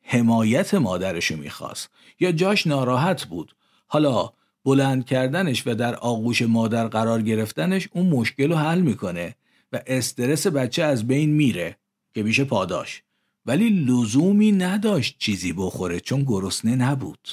حمایت 0.01 0.73
مادرشو 0.73 1.37
می‌خواست. 1.37 1.89
یا 2.19 2.31
جاش 2.31 2.67
ناراحت 2.67 3.25
بود. 3.25 3.55
حالا 3.87 4.29
بلند 4.65 5.05
کردنش 5.05 5.67
و 5.67 5.75
در 5.75 5.95
آغوش 5.95 6.41
مادر 6.41 6.87
قرار 6.87 7.21
گرفتنش 7.21 7.89
اون 7.91 8.05
مشکل 8.05 8.49
رو 8.51 8.55
حل 8.55 8.81
می‌کنه 8.81 9.35
و 9.71 9.81
استرس 9.87 10.47
بچه 10.47 10.83
از 10.83 11.07
بین 11.07 11.29
میره 11.29 11.77
که 12.13 12.23
میشه 12.23 12.43
پاداش. 12.43 13.03
ولی 13.45 13.69
لزومی 13.69 14.51
نداشت 14.51 15.15
چیزی 15.19 15.53
بخوره 15.53 15.99
چون 15.99 16.23
گرسنه 16.23 16.75
نبود. 16.75 17.29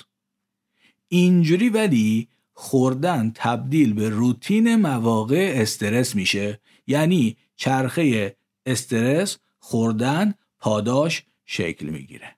اینجوری 1.08 1.68
ولی 1.68 2.28
خوردن 2.54 3.32
تبدیل 3.34 3.92
به 3.92 4.08
روتین 4.08 4.76
مواقع 4.76 5.52
استرس 5.56 6.14
میشه. 6.14 6.60
یعنی 6.86 7.36
چرخه 7.56 8.36
استرس 8.66 9.38
خوردن 9.58 10.34
پاداش 10.58 11.22
شکل 11.44 11.86
می‌گیره. 11.86 12.36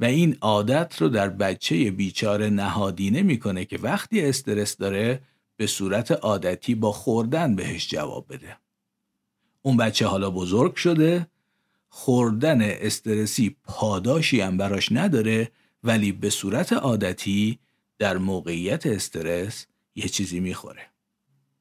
و 0.00 0.04
این 0.04 0.36
عادت 0.40 1.02
رو 1.02 1.08
در 1.08 1.28
بچه 1.28 1.90
بیچاره 1.90 2.50
نهادینه 2.50 3.22
می‌کنه 3.22 3.64
که 3.64 3.78
وقتی 3.78 4.20
استرس 4.20 4.76
داره 4.76 5.22
به 5.56 5.66
صورت 5.66 6.10
عادتی 6.10 6.74
با 6.74 6.92
خوردن 6.92 7.56
بهش 7.56 7.88
جواب 7.88 8.26
بده. 8.28 8.56
اون 9.62 9.76
بچه 9.76 10.06
حالا 10.06 10.30
بزرگ 10.30 10.74
شده 10.74 11.26
خوردن 11.88 12.60
استرسی 12.60 13.56
پاداشی 13.64 14.40
هم 14.40 14.56
براش 14.56 14.92
نداره 14.92 15.50
ولی 15.84 16.12
به 16.12 16.30
صورت 16.30 16.72
عادتی 16.72 17.58
در 17.98 18.18
موقعیت 18.18 18.86
استرس 18.86 19.66
یه 19.94 20.08
چیزی 20.08 20.40
می‌خوره. 20.40 20.82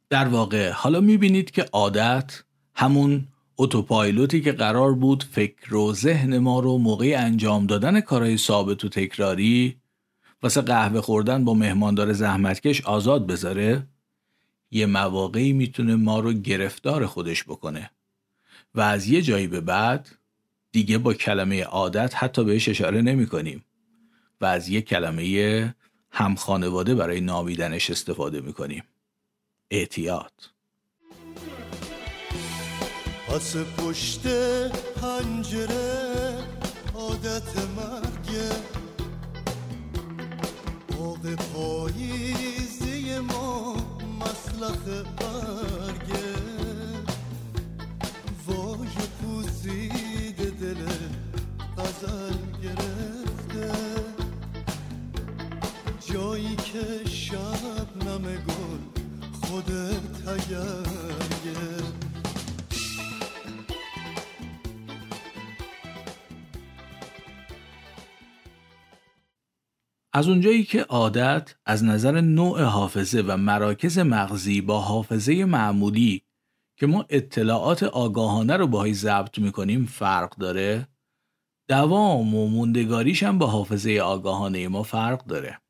در 0.10 0.28
واقع 0.28 0.70
حالا 0.70 1.02
می‌بینید 1.02 1.52
که 1.52 1.64
عادت 1.64 2.44
همون 2.76 3.28
اتوپایلوتی 3.58 4.42
که 4.42 4.52
قرار 4.52 4.94
بود 4.94 5.24
فکر 5.24 5.76
و 5.76 5.94
ذهن 5.94 6.38
ما 6.38 6.60
رو 6.60 6.78
موقع 6.78 7.16
انجام 7.18 7.68
دادن 7.68 8.02
کارهای 8.02 8.38
ثابت 8.38 8.84
و 8.84 8.90
تکراری 8.90 9.78
واسه 10.44 10.62
قهوه 10.62 11.02
خوردن 11.02 11.46
با 11.46 11.54
مهماندار 11.54 12.14
زحمتکش 12.14 12.82
آزاد 12.82 13.28
بذاره 13.28 13.88
یه 14.72 14.86
مواقعی 14.86 15.54
می‌تونه 15.54 15.96
ما 15.96 16.20
رو 16.20 16.34
گرفتار 16.34 17.06
خودش 17.06 17.44
بکنه. 17.44 17.92
و 18.76 18.82
از 18.82 19.08
یه 19.08 19.22
جایی 19.22 19.48
به 19.48 19.62
بعد 19.62 20.10
دیگه 20.72 20.98
با 20.98 21.14
کلمه 21.14 21.64
عادت 21.64 22.14
حتی 22.16 22.44
بهش 22.44 22.70
اشاره 22.70 23.02
نمی 23.02 23.28
کنیم 23.28 23.66
و 24.42 24.46
از 24.46 24.70
یه 24.70 24.82
کلمه 24.82 25.76
هم 26.18 26.36
خانواده 26.36 26.96
برای 26.96 27.22
نامیدنش 27.22 27.90
استفاده 27.90 28.42
می 28.42 28.54
کنیم 28.54 28.84
اعتیاد. 29.72 30.32
پس 33.28 33.56
پشت 33.58 34.28
پنجره 35.02 36.38
عادت 36.94 37.58
مرگه 37.78 38.50
باغ 40.98 41.36
پاییزی 41.36 43.20
ما 43.20 43.76
مسلخ 44.20 44.88
برگه 44.88 46.36
وای 48.48 48.88
پوزید 49.22 50.60
دل 50.60 50.86
غزل 51.78 52.45
جایی 56.16 56.56
که 56.56 57.10
شب 57.10 58.04
نمه 58.06 58.38
گل 58.38 59.02
خودت 59.42 60.24
تگرگه 60.26 61.84
از 70.14 70.28
اونجایی 70.28 70.64
که 70.64 70.82
عادت 70.82 71.56
از 71.66 71.84
نظر 71.84 72.22
نوع 72.22 72.62
حافظه 72.64 73.24
و 73.28 73.38
مراکز 73.38 74.00
مغزی 74.00 74.62
با 74.62 74.80
حافظه 74.80 75.46
معمولی 75.46 76.22
که 76.78 76.88
ما 76.88 77.06
اطلاعات 77.10 77.84
آگاهانه 77.84 78.58
رو 78.58 78.68
باهایی 78.68 78.94
ضبط 78.94 79.40
می‌کنیم 79.40 79.86
فرق 79.86 80.38
داره 80.38 80.88
دوام 81.70 82.36
و 82.36 82.48
موندگاریش 82.48 83.24
هم 83.24 83.38
با 83.38 83.48
حافظه 83.48 84.00
آگاهانه 84.04 84.68
ما 84.68 84.84
فرق 84.84 85.26
داره. 85.26 85.65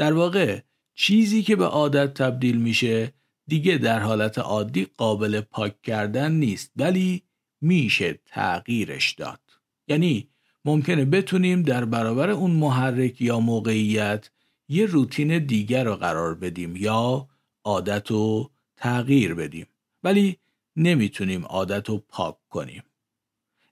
در 0.00 0.12
واقع 0.12 0.60
چیزی 0.94 1.42
که 1.42 1.56
به 1.56 1.64
عادت 1.64 2.14
تبدیل 2.14 2.56
میشه 2.56 3.12
دیگه 3.46 3.78
در 3.78 3.98
حالت 3.98 4.38
عادی 4.38 4.86
قابل 4.96 5.40
پاک 5.40 5.82
کردن 5.82 6.32
نیست 6.32 6.72
ولی 6.76 7.22
میشه 7.60 8.18
تغییرش 8.26 9.12
داد. 9.12 9.40
یعنی 9.88 10.28
ممکنه 10.64 11.04
بتونیم 11.04 11.62
در 11.62 11.84
برابر 11.84 12.30
اون 12.30 12.50
محرک 12.50 13.20
یا 13.20 13.40
موقعیت 13.40 14.30
یه 14.68 14.86
روتین 14.86 15.38
دیگر 15.38 15.84
رو 15.84 15.96
قرار 15.96 16.34
بدیم 16.34 16.76
یا 16.76 17.28
عادت 17.64 18.10
رو 18.10 18.50
تغییر 18.76 19.34
بدیم. 19.34 19.66
ولی 20.04 20.36
نمی‌تونیم 20.76 21.44
عادت 21.44 21.88
رو 21.88 21.98
پاک 22.08 22.36
کنیم. 22.50 22.82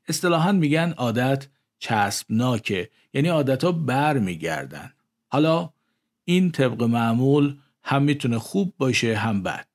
اصطلاحا 0.09 0.53
میگن 0.53 0.95
عادت 0.97 1.47
چسبناکه 1.79 2.91
یعنی 3.15 3.29
عادت 3.29 3.65
ها 3.65 3.73
بر 3.73 4.19
میگردن 4.19 4.93
حالا 5.29 5.71
این 6.29 6.51
طبق 6.51 6.83
معمول 6.83 7.57
هم 7.83 8.03
می‌تونه 8.03 8.39
خوب 8.39 8.75
باشه 8.79 9.17
هم 9.17 9.43
بد. 9.43 9.67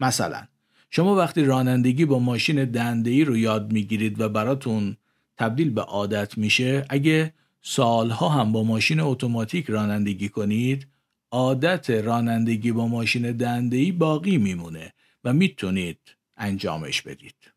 مثلا 0.00 0.46
شما 0.90 1.14
وقتی 1.14 1.44
رانندگی 1.44 2.04
با 2.04 2.18
ماشین 2.18 2.64
دنده 2.64 3.24
رو 3.24 3.36
یاد 3.36 3.72
می‌گیرید 3.72 4.20
و 4.20 4.28
براتون 4.28 4.96
تبدیل 5.36 5.70
به 5.70 5.80
عادت 5.80 6.38
میشه 6.38 6.84
اگه 6.88 7.32
سالها 7.62 8.28
هم 8.28 8.52
با 8.52 8.62
ماشین 8.62 9.00
اتوماتیک 9.00 9.66
رانندگی 9.66 10.28
کنید 10.28 10.86
عادت 11.30 11.90
رانندگی 11.90 12.72
با 12.72 12.88
ماشین 12.88 13.32
دندهی 13.32 13.92
باقی 13.92 14.38
میمونه 14.38 14.92
و 15.24 15.32
می‌تونید 15.32 15.98
انجامش 16.36 17.02
بدید. 17.02 17.52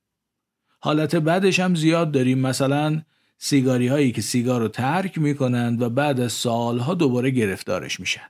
حالت 0.79 1.15
بعدش 1.15 1.59
هم 1.59 1.75
زیاد 1.75 2.11
داریم 2.11 2.39
مثلا 2.39 3.01
سیگاری 3.41 3.87
هایی 3.87 4.11
که 4.11 4.21
سیگار 4.21 4.61
رو 4.61 4.67
ترک 4.67 5.17
می‌کنند 5.17 5.81
و 5.81 5.89
بعد 5.89 6.19
از 6.19 6.33
سالها 6.33 6.93
دوباره 6.93 7.29
گرفتارش 7.29 7.99
میشن. 7.99 8.27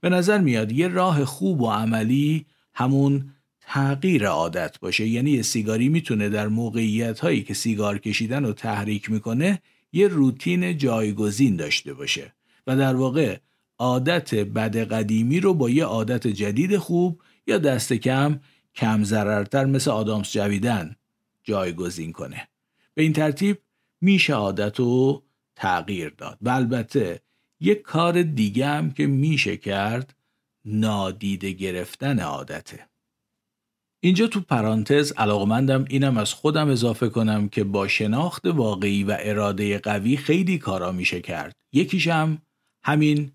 به 0.00 0.08
نظر 0.08 0.38
میاد 0.38 0.72
یه 0.72 0.88
راه 0.88 1.24
خوب 1.24 1.60
و 1.60 1.70
عملی 1.70 2.46
همون 2.74 3.32
تغییر 3.60 4.26
عادت 4.26 4.78
باشه. 4.80 5.06
یعنی 5.06 5.30
یه 5.30 5.42
سیگاری 5.42 5.88
می‌تونه 5.88 6.28
در 6.28 6.48
موقعیت 6.48 7.20
هایی 7.20 7.42
که 7.42 7.54
سیگار 7.54 7.98
کشیدن 7.98 8.44
رو 8.44 8.52
تحریک 8.52 9.10
می‌کنه 9.10 9.62
یه 9.92 10.08
روتین 10.08 10.78
جایگزین 10.78 11.56
داشته 11.56 11.94
باشه 11.94 12.34
و 12.66 12.76
در 12.76 12.94
واقع 12.94 13.38
عادت 13.78 14.34
بد 14.34 14.76
قدیمی 14.76 15.40
رو 15.40 15.54
با 15.54 15.70
یه 15.70 15.84
عادت 15.84 16.26
جدید 16.26 16.76
خوب 16.76 17.22
یا 17.46 17.58
دست 17.58 17.92
کم 17.92 18.40
کم 18.74 19.04
ضررتر 19.04 19.64
مثل 19.64 19.90
آدامس 19.90 20.32
جویدن 20.32 20.96
جایگزین 21.44 22.12
کنه. 22.12 22.48
به 22.94 23.02
این 23.02 23.12
ترتیب 23.12 23.58
میشه 24.00 24.34
عادت 24.34 24.78
رو 24.78 25.22
تغییر 25.56 26.10
داد. 26.10 26.38
و 26.42 26.48
البته 26.48 27.20
یک 27.60 27.82
کار 27.82 28.22
دیگه 28.22 28.66
هم 28.66 28.90
که 28.90 29.06
میشه 29.06 29.56
کرد 29.56 30.16
نادیده 30.64 31.52
گرفتن 31.52 32.20
عادته. 32.20 32.88
اینجا 34.00 34.26
تو 34.26 34.40
پرانتز 34.40 35.12
علاقمندم 35.12 35.84
اینم 35.88 36.16
از 36.16 36.34
خودم 36.34 36.70
اضافه 36.70 37.08
کنم 37.08 37.48
که 37.48 37.64
با 37.64 37.88
شناخت 37.88 38.46
واقعی 38.46 39.04
و 39.04 39.16
اراده 39.20 39.78
قوی 39.78 40.16
خیلی 40.16 40.58
کارا 40.58 40.92
میشه 40.92 41.20
کرد. 41.20 41.56
یکیشم 41.72 42.42
همین 42.82 43.32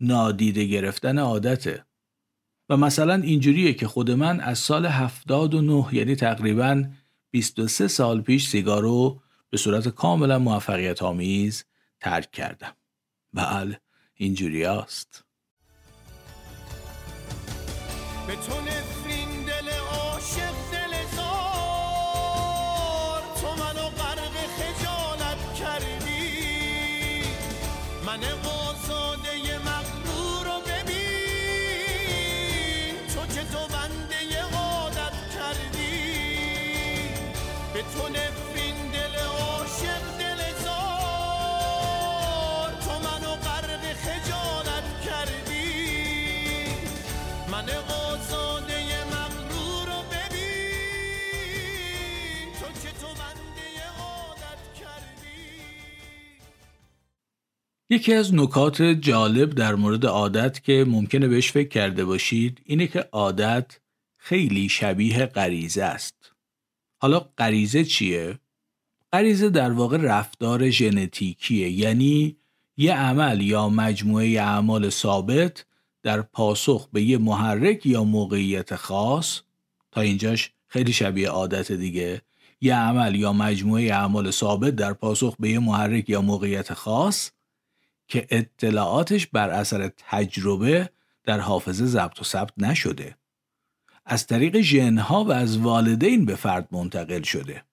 نادیده 0.00 0.64
گرفتن 0.64 1.18
عادته. 1.18 1.84
و 2.68 2.76
مثلا 2.76 3.14
اینجوریه 3.14 3.72
که 3.72 3.86
خود 3.86 4.10
من 4.10 4.40
از 4.40 4.58
سال 4.58 4.86
79 4.86 5.86
یعنی 5.92 6.16
تقریبا 6.16 6.84
23 7.30 7.88
سال 7.88 8.20
پیش 8.20 8.48
سیگارو 8.48 9.20
به 9.50 9.56
صورت 9.56 9.88
کاملا 9.88 10.38
موفقیت 10.38 11.02
آمیز 11.02 11.64
ترک 12.00 12.30
کردم. 12.30 12.76
بله 13.32 13.80
اینجوری 14.14 14.64
است. 14.64 15.24
یکی 57.92 58.14
از 58.14 58.34
نکات 58.34 58.82
جالب 58.82 59.50
در 59.50 59.74
مورد 59.74 60.06
عادت 60.06 60.64
که 60.64 60.84
ممکنه 60.88 61.28
بهش 61.28 61.52
فکر 61.52 61.68
کرده 61.68 62.04
باشید 62.04 62.60
اینه 62.64 62.86
که 62.86 63.08
عادت 63.12 63.78
خیلی 64.16 64.68
شبیه 64.68 65.26
غریزه 65.26 65.82
است. 65.82 66.32
حالا 66.98 67.20
غریزه 67.38 67.84
چیه؟ 67.84 68.38
غریزه 69.12 69.50
در 69.50 69.72
واقع 69.72 69.96
رفتار 69.96 70.70
ژنتیکیه 70.70 71.70
یعنی 71.70 72.36
یه 72.76 72.94
عمل 72.94 73.40
یا 73.40 73.68
مجموعه 73.68 74.40
اعمال 74.40 74.90
ثابت 74.90 75.66
در 76.02 76.22
پاسخ 76.22 76.88
به 76.92 77.02
یه 77.02 77.18
محرک 77.18 77.86
یا 77.86 78.04
موقعیت 78.04 78.76
خاص 78.76 79.40
تا 79.92 80.00
اینجاش 80.00 80.50
خیلی 80.68 80.92
شبیه 80.92 81.28
عادت 81.28 81.72
دیگه 81.72 82.22
یه 82.60 82.76
عمل 82.76 83.14
یا 83.14 83.32
مجموعه 83.32 83.94
اعمال 83.94 84.30
ثابت 84.30 84.76
در 84.76 84.92
پاسخ 84.92 85.36
به 85.38 85.50
یه 85.50 85.58
محرک 85.58 86.08
یا 86.08 86.20
موقعیت 86.20 86.74
خاص 86.74 87.30
که 88.10 88.26
اطلاعاتش 88.30 89.26
بر 89.26 89.50
اثر 89.50 89.90
تجربه 89.96 90.90
در 91.24 91.40
حافظه 91.40 91.86
ضبط 91.86 92.20
و 92.20 92.24
ثبت 92.24 92.52
نشده. 92.58 93.16
از 94.06 94.26
طریق 94.26 94.60
ژنها 94.60 95.24
و 95.24 95.32
از 95.32 95.58
والدین 95.58 96.24
به 96.24 96.34
فرد 96.34 96.68
منتقل 96.72 97.22
شده. 97.22 97.64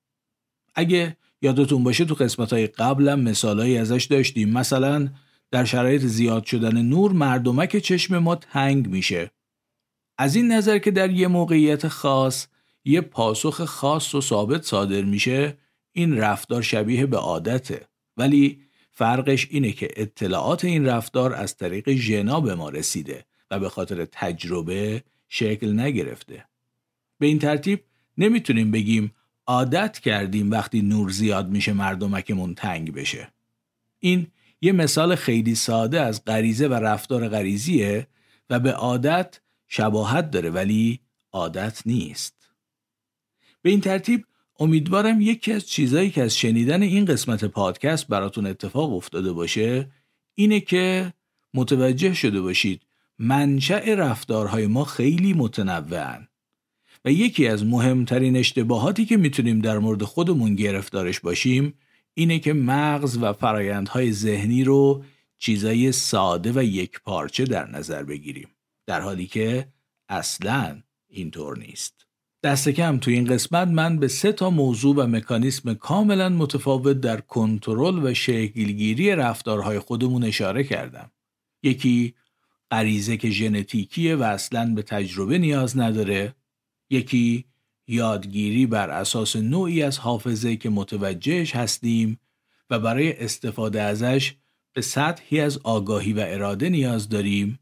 اگه 0.75 1.17
یادتون 1.41 1.83
باشه 1.83 2.05
تو 2.05 2.13
قسمت 2.13 2.53
های 2.53 2.67
قبلم 2.67 3.19
مثالهایی 3.19 3.77
ازش 3.77 4.03
داشتیم. 4.03 4.49
مثلا 4.49 5.09
در 5.51 5.65
شرایط 5.65 6.01
زیاد 6.01 6.45
شدن 6.45 6.81
نور 6.81 7.11
مردمک 7.11 7.77
چشم 7.77 8.17
ما 8.17 8.35
تنگ 8.35 8.87
میشه. 8.87 9.31
از 10.17 10.35
این 10.35 10.51
نظر 10.51 10.77
که 10.77 10.91
در 10.91 11.11
یه 11.11 11.27
موقعیت 11.27 11.87
خاص 11.87 12.47
یه 12.85 13.01
پاسخ 13.01 13.65
خاص 13.65 14.15
و 14.15 14.21
ثابت 14.21 14.63
صادر 14.63 15.01
میشه 15.01 15.57
این 15.91 16.17
رفتار 16.17 16.61
شبیه 16.61 17.05
به 17.05 17.17
عادته. 17.17 17.87
ولی 18.17 18.66
فرقش 18.97 19.47
اینه 19.49 19.71
که 19.71 19.89
اطلاعات 19.95 20.65
این 20.65 20.85
رفتار 20.85 21.33
از 21.33 21.57
طریق 21.57 21.91
ژنا 21.91 22.41
به 22.41 22.55
ما 22.55 22.69
رسیده 22.69 23.25
و 23.51 23.59
به 23.59 23.69
خاطر 23.69 24.05
تجربه 24.11 25.03
شکل 25.29 25.79
نگرفته. 25.79 26.45
به 27.19 27.25
این 27.25 27.39
ترتیب 27.39 27.83
نمی‌تونیم 28.17 28.71
بگیم 28.71 29.15
عادت 29.47 29.99
کردیم 29.99 30.51
وقتی 30.51 30.81
نور 30.81 31.09
زیاد 31.09 31.49
میشه 31.49 31.73
مردمکمون 31.73 32.55
تنگ 32.55 32.93
بشه. 32.93 33.27
این 33.99 34.27
یه 34.61 34.71
مثال 34.71 35.15
خیلی 35.15 35.55
ساده 35.55 36.01
از 36.01 36.25
غریزه 36.25 36.67
و 36.67 36.73
رفتار 36.73 37.29
غریزیه 37.29 38.07
و 38.49 38.59
به 38.59 38.71
عادت 38.71 39.39
شباهت 39.67 40.31
داره 40.31 40.49
ولی 40.49 40.99
عادت 41.31 41.81
نیست. 41.85 42.49
به 43.61 43.69
این 43.69 43.81
ترتیب 43.81 44.25
امیدوارم 44.59 45.21
یکی 45.21 45.53
از 45.53 45.67
چیزایی 45.67 46.09
که 46.09 46.23
از 46.23 46.37
شنیدن 46.37 46.81
این 46.81 47.05
قسمت 47.05 47.45
پادکست 47.45 48.07
براتون 48.07 48.45
اتفاق 48.45 48.93
افتاده 48.93 49.33
باشه 49.33 49.91
اینه 50.35 50.59
که 50.59 51.13
متوجه 51.53 52.13
شده 52.13 52.41
باشید 52.41 52.81
منشأ 53.19 53.95
رفتارهای 53.95 54.67
ما 54.67 54.83
خیلی 54.83 55.33
متنوعن 55.33 56.27
و 57.05 57.11
یکی 57.11 57.47
از 57.47 57.65
مهمترین 57.65 58.37
اشتباهاتی 58.37 59.05
که 59.05 59.17
می‌تونیم 59.17 59.59
در 59.59 59.79
مورد 59.79 60.03
خودمون 60.03 60.55
گرفتارش 60.55 61.19
باشیم 61.19 61.73
اینه 62.13 62.39
که 62.39 62.53
مغز 62.53 63.17
و 63.21 63.33
فرایندهای 63.33 64.11
ذهنی 64.11 64.63
رو 64.63 65.03
چیزای 65.37 65.91
ساده 65.91 66.51
و 66.55 66.63
یک 66.63 66.99
پارچه 67.01 67.45
در 67.45 67.69
نظر 67.69 68.03
بگیریم 68.03 68.47
در 68.87 69.01
حالی 69.01 69.27
که 69.27 69.67
اصلا 70.09 70.81
اینطور 71.09 71.57
نیست. 71.57 71.96
دست 72.47 72.69
کم 72.69 72.97
تو 72.97 73.11
این 73.11 73.25
قسمت 73.25 73.67
من 73.67 73.99
به 73.99 74.07
سه 74.07 74.31
تا 74.31 74.49
موضوع 74.49 74.95
و 74.95 75.07
مکانیسم 75.07 75.73
کاملا 75.73 76.29
متفاوت 76.29 77.01
در 77.01 77.21
کنترل 77.21 77.99
و 78.03 78.13
شکلگیری 78.13 79.15
رفتارهای 79.15 79.79
خودمون 79.79 80.23
اشاره 80.23 80.63
کردم. 80.63 81.11
یکی 81.63 82.13
غریزه 82.71 83.17
که 83.17 83.29
ژنتیکیه 83.29 84.15
و 84.15 84.23
اصلا 84.23 84.73
به 84.75 84.81
تجربه 84.81 85.37
نیاز 85.37 85.77
نداره. 85.77 86.35
یکی 86.89 87.45
یادگیری 87.87 88.65
بر 88.65 88.89
اساس 88.89 89.35
نوعی 89.35 89.83
از 89.83 89.99
حافظه 89.99 90.55
که 90.55 90.69
متوجهش 90.69 91.55
هستیم 91.55 92.19
و 92.69 92.79
برای 92.79 93.23
استفاده 93.23 93.81
ازش 93.81 94.35
به 94.73 94.81
سطحی 94.81 95.39
از 95.39 95.57
آگاهی 95.57 96.13
و 96.13 96.25
اراده 96.27 96.69
نیاز 96.69 97.09
داریم. 97.09 97.59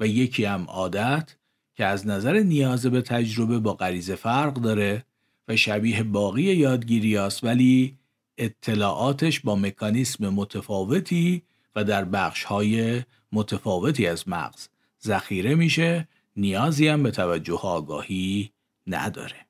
و 0.00 0.06
یکی 0.06 0.44
هم 0.44 0.64
عادت 0.64 1.36
که 1.76 1.84
از 1.84 2.06
نظر 2.06 2.38
نیاز 2.40 2.86
به 2.86 3.02
تجربه 3.02 3.58
با 3.58 3.74
غریزه 3.74 4.14
فرق 4.14 4.54
داره 4.54 5.04
و 5.48 5.56
شبیه 5.56 6.02
باقی 6.02 6.42
یادگیری 6.42 7.16
است 7.16 7.44
ولی 7.44 7.98
اطلاعاتش 8.38 9.40
با 9.40 9.56
مکانیسم 9.56 10.28
متفاوتی 10.28 11.42
و 11.76 11.84
در 11.84 12.04
بخشهای 12.04 13.02
متفاوتی 13.32 14.06
از 14.06 14.28
مغز 14.28 14.68
ذخیره 15.04 15.54
میشه 15.54 16.08
نیازی 16.36 16.88
هم 16.88 17.02
به 17.02 17.10
توجه 17.10 17.60
آگاهی 17.62 18.52
نداره. 18.86 19.46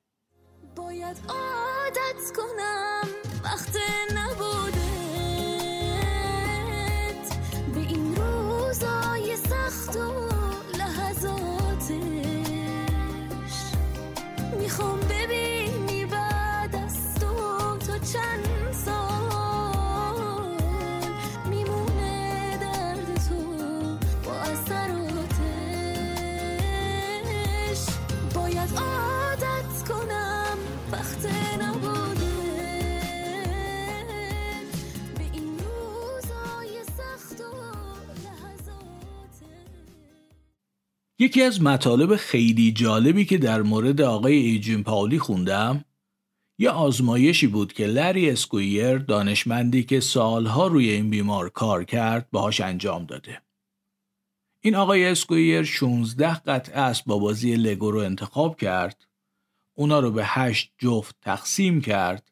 باید 0.75 1.17
عادت 1.29 2.35
کنم 2.35 3.09
وقت 3.43 3.77
می‌خوام 14.77 15.06
یکی 41.19 41.41
از 41.41 41.61
مطالب 41.61 42.15
خیلی 42.15 42.71
جالبی 42.71 43.25
که 43.25 43.37
در 43.37 43.61
مورد 43.61 44.01
آقای 44.01 44.35
ایجین 44.35 44.83
پاولی 44.83 45.19
خوندم 45.19 45.85
یه 46.59 46.69
آزمایشی 46.69 47.47
بود 47.47 47.73
که 47.73 47.87
لری 47.87 48.29
اسکویر 48.29 48.97
دانشمندی 48.97 49.83
که 49.83 49.99
سالها 49.99 50.67
روی 50.67 50.89
این 50.89 51.09
بیمار 51.09 51.49
کار 51.49 51.83
کرد 51.83 52.27
باهاش 52.31 52.61
انجام 52.61 53.05
داده. 53.05 53.41
این 54.61 54.75
آقای 54.75 55.05
اسکویر 55.05 55.63
16 55.63 56.33
قطعه 56.33 56.81
اسباب 56.81 57.21
بازی 57.21 57.55
لگو 57.55 57.91
رو 57.91 57.99
انتخاب 57.99 58.57
کرد. 58.57 59.07
اونا 59.73 59.99
رو 59.99 60.11
به 60.11 60.25
هشت 60.25 60.73
جفت 60.77 61.15
تقسیم 61.21 61.81
کرد. 61.81 62.31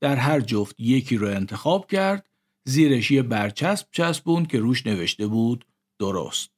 در 0.00 0.16
هر 0.16 0.40
جفت 0.40 0.80
یکی 0.80 1.16
رو 1.16 1.28
انتخاب 1.28 1.86
کرد. 1.86 2.26
زیرش 2.64 3.10
یه 3.10 3.22
برچسب 3.22 3.86
چسبوند 3.92 4.48
که 4.48 4.58
روش 4.58 4.86
نوشته 4.86 5.26
بود 5.26 5.66
درست. 5.98 6.50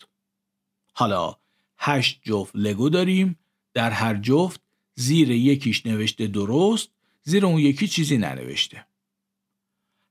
حالا 0.95 1.42
هشت 1.85 2.21
جفت 2.25 2.57
لگو 2.57 2.89
داریم. 2.89 3.39
در 3.75 3.91
هر 3.91 4.15
جفت 4.15 4.61
زیر 4.95 5.31
یکیش 5.31 5.87
نوشته 5.87 6.27
درست 6.27 6.89
زیر 7.23 7.47
اون 7.47 7.59
یکی 7.59 7.89
چیزی 7.89 8.19
ننوشته. 8.19 8.87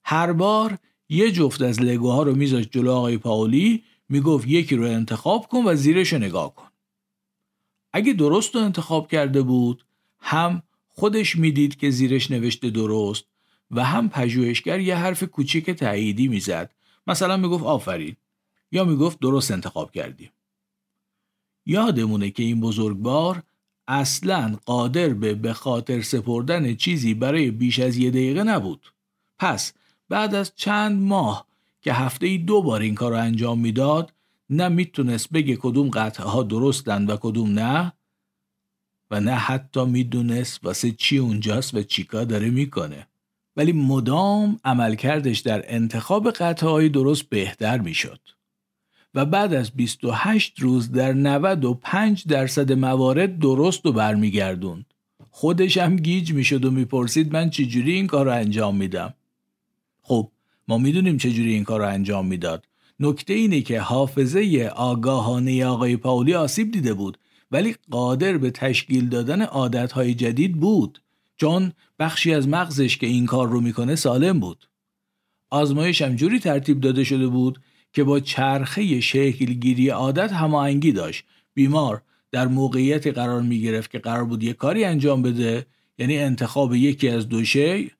هر 0.03 0.33
بار 0.33 0.77
یه 1.09 1.31
جفت 1.31 1.61
از 1.61 1.81
لگوها 1.81 2.23
رو 2.23 2.35
میذاشت 2.35 2.71
جلو 2.71 2.91
آقای 2.91 3.17
پاولی 3.17 3.83
می‌گفت 4.09 4.47
یکی 4.47 4.75
رو 4.75 4.85
انتخاب 4.85 5.47
کن 5.47 5.63
و 5.65 5.75
زیرش 5.75 6.13
رو 6.13 6.19
نگاه 6.19 6.55
کن. 6.55 6.67
اگه 7.93 8.13
درست 8.13 8.55
رو 8.55 8.61
انتخاب 8.61 9.11
کرده 9.11 9.41
بود 9.41 9.85
هم 10.19 10.63
خودش 10.89 11.35
می‌دید 11.35 11.75
که 11.75 11.89
زیرش 11.89 12.31
نوشته 12.31 12.69
درست 12.69 13.25
و 13.71 13.83
هم 13.83 14.09
پژوهشگر 14.09 14.79
یه 14.79 14.95
حرف 14.95 15.23
کوچیک 15.23 15.69
تاییدی 15.69 16.27
می‌زد. 16.27 16.73
مثلا 17.07 17.37
می‌گفت 17.37 17.63
آفرین. 17.63 18.15
یا 18.71 18.83
می‌گفت 18.83 19.19
درست 19.19 19.51
انتخاب 19.51 19.91
کردیم. 19.91 20.31
یادمونه 21.65 22.31
که 22.31 22.43
این 22.43 22.61
بزرگوار 22.61 23.43
اصلا 23.87 24.57
قادر 24.65 25.09
به 25.09 25.33
به 25.33 25.53
خاطر 25.53 26.01
سپردن 26.01 26.75
چیزی 26.75 27.13
برای 27.13 27.51
بیش 27.51 27.79
از 27.79 27.97
یه 27.97 28.09
دقیقه 28.09 28.43
نبود. 28.43 28.93
پس 29.39 29.73
بعد 30.09 30.35
از 30.35 30.51
چند 30.55 31.01
ماه 31.01 31.47
که 31.81 31.93
هفته 31.93 32.27
ای 32.27 32.37
دو 32.37 32.61
بار 32.61 32.81
این 32.81 32.95
کار 32.95 33.11
رو 33.11 33.17
انجام 33.17 33.59
می‌داد 33.59 34.13
نه 34.49 34.67
می‌تونست 34.67 35.29
بگه 35.29 35.55
کدوم 35.55 35.89
قطعه 35.89 36.25
ها 36.25 36.43
درستند 36.43 37.09
و 37.09 37.17
کدوم 37.17 37.59
نه 37.59 37.93
و 39.11 39.19
نه 39.19 39.31
حتی 39.31 39.85
می‌دونست 39.85 40.65
واسه 40.65 40.91
چی 40.91 41.17
اونجاست 41.17 41.73
و 41.73 41.83
چیکار 41.83 42.25
داره 42.25 42.49
می‌کنه. 42.49 43.07
ولی 43.55 43.71
مدام 43.71 44.59
عملکردش 44.63 45.39
در 45.39 45.63
انتخاب 45.75 46.31
قطعه 46.31 46.69
های 46.69 46.89
درست 46.89 47.23
بهتر 47.23 47.77
می‌شد. 47.77 48.19
و 49.15 49.25
بعد 49.25 49.53
از 49.53 49.71
28 49.71 50.59
روز 50.59 50.91
در 50.91 51.13
95 51.13 52.27
درصد 52.27 52.71
موارد 52.71 53.39
درست 53.39 53.85
و 53.85 53.91
برمیگردوند. 53.91 54.85
خودش 55.29 55.77
هم 55.77 55.95
گیج 55.95 56.33
می‌شد 56.33 56.65
و 56.65 56.71
می‌پرسید 56.71 57.33
من 57.33 57.49
چجوری 57.49 57.93
این 57.93 58.07
کار 58.07 58.25
رو 58.25 58.31
انجام 58.31 58.75
میدم؟ 58.75 59.13
خب 60.01 60.31
ما 60.67 60.77
می‌دونیم 60.77 61.17
چجوری 61.17 61.53
این 61.53 61.63
کار 61.63 61.79
رو 61.79 61.87
انجام 61.87 62.27
می‌داد. 62.27 62.65
نکته 62.99 63.33
اینه 63.33 63.61
که 63.61 63.79
حافظه 63.79 64.71
آگاهانه 64.75 65.65
آقای 65.65 65.97
پاولی 65.97 66.33
آسیب 66.33 66.71
دیده 66.71 66.93
بود 66.93 67.17
ولی 67.51 67.75
قادر 67.91 68.37
به 68.37 68.51
تشکیل 68.51 69.09
دادن 69.09 69.41
عادتهای 69.41 70.13
جدید 70.13 70.59
بود. 70.59 71.01
چون 71.37 71.71
بخشی 71.99 72.33
از 72.33 72.47
مغزش 72.47 72.97
که 72.97 73.07
این 73.07 73.25
کار 73.25 73.49
رو 73.49 73.61
می‌کنه 73.61 73.95
سالم 73.95 74.39
بود. 74.39 74.67
آزمایش 75.49 76.01
هم 76.01 76.15
جوری 76.15 76.39
ترتیب 76.39 76.79
داده 76.79 77.03
شده 77.03 77.27
بود 77.27 77.59
که 77.93 78.03
با 78.03 78.19
چرخه 78.19 79.01
شکلگیری 79.01 79.89
عادت 79.89 80.33
هماهنگی 80.33 80.91
داشت. 80.91 81.23
بیمار 81.53 82.01
در 82.31 82.47
موقعیتی 82.47 83.11
قرار 83.11 83.41
می 83.41 83.61
گرفت 83.61 83.91
که 83.91 83.99
قرار 83.99 84.25
بود 84.25 84.43
یه 84.43 84.53
کاری 84.53 84.83
انجام 84.83 85.21
بده 85.21 85.65
یعنی 85.97 86.17
انتخاب 86.17 86.75
یکی 86.75 87.09
از 87.09 87.29
دو 87.29 87.43
شی. 87.45 87.91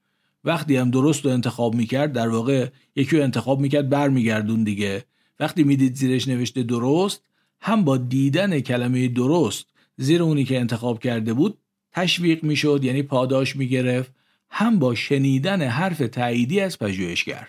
وقتی 0.44 0.76
هم 0.76 0.92
درست 0.92 1.26
رو 1.26 1.32
انتخاب 1.32 1.76
می‌کرد 1.76 2.14
در 2.14 2.28
واقع 2.28 2.68
یکی 2.96 3.18
رو 3.18 3.24
انتخاب 3.24 3.60
می‌کرد 3.60 3.90
برمیگردون 3.90 4.64
دیگه. 4.64 5.04
وقتی 5.40 5.64
می‌دید 5.64 5.96
زیرش 5.96 6.28
نوشته 6.28 6.64
درست 6.64 7.22
هم 7.62 7.84
با 7.84 7.98
دیدن 7.98 8.60
کلمه 8.60 9.08
درست 9.08 9.66
زیر 9.98 10.24
اونی 10.24 10.44
که 10.44 10.60
انتخاب 10.60 11.00
کرده 11.00 11.34
بود 11.34 11.58
تشویق 11.92 12.44
می‌شد 12.44 12.84
یعنی 12.84 13.04
پاداش 13.04 13.56
می‌گرفت. 13.56 14.12
هم 14.54 14.80
با 14.80 14.96
شنیدن 14.96 15.62
حرف 15.62 15.98
تاییدی 15.98 16.60
از 16.60 16.80
پژوهشگر. 16.80 17.48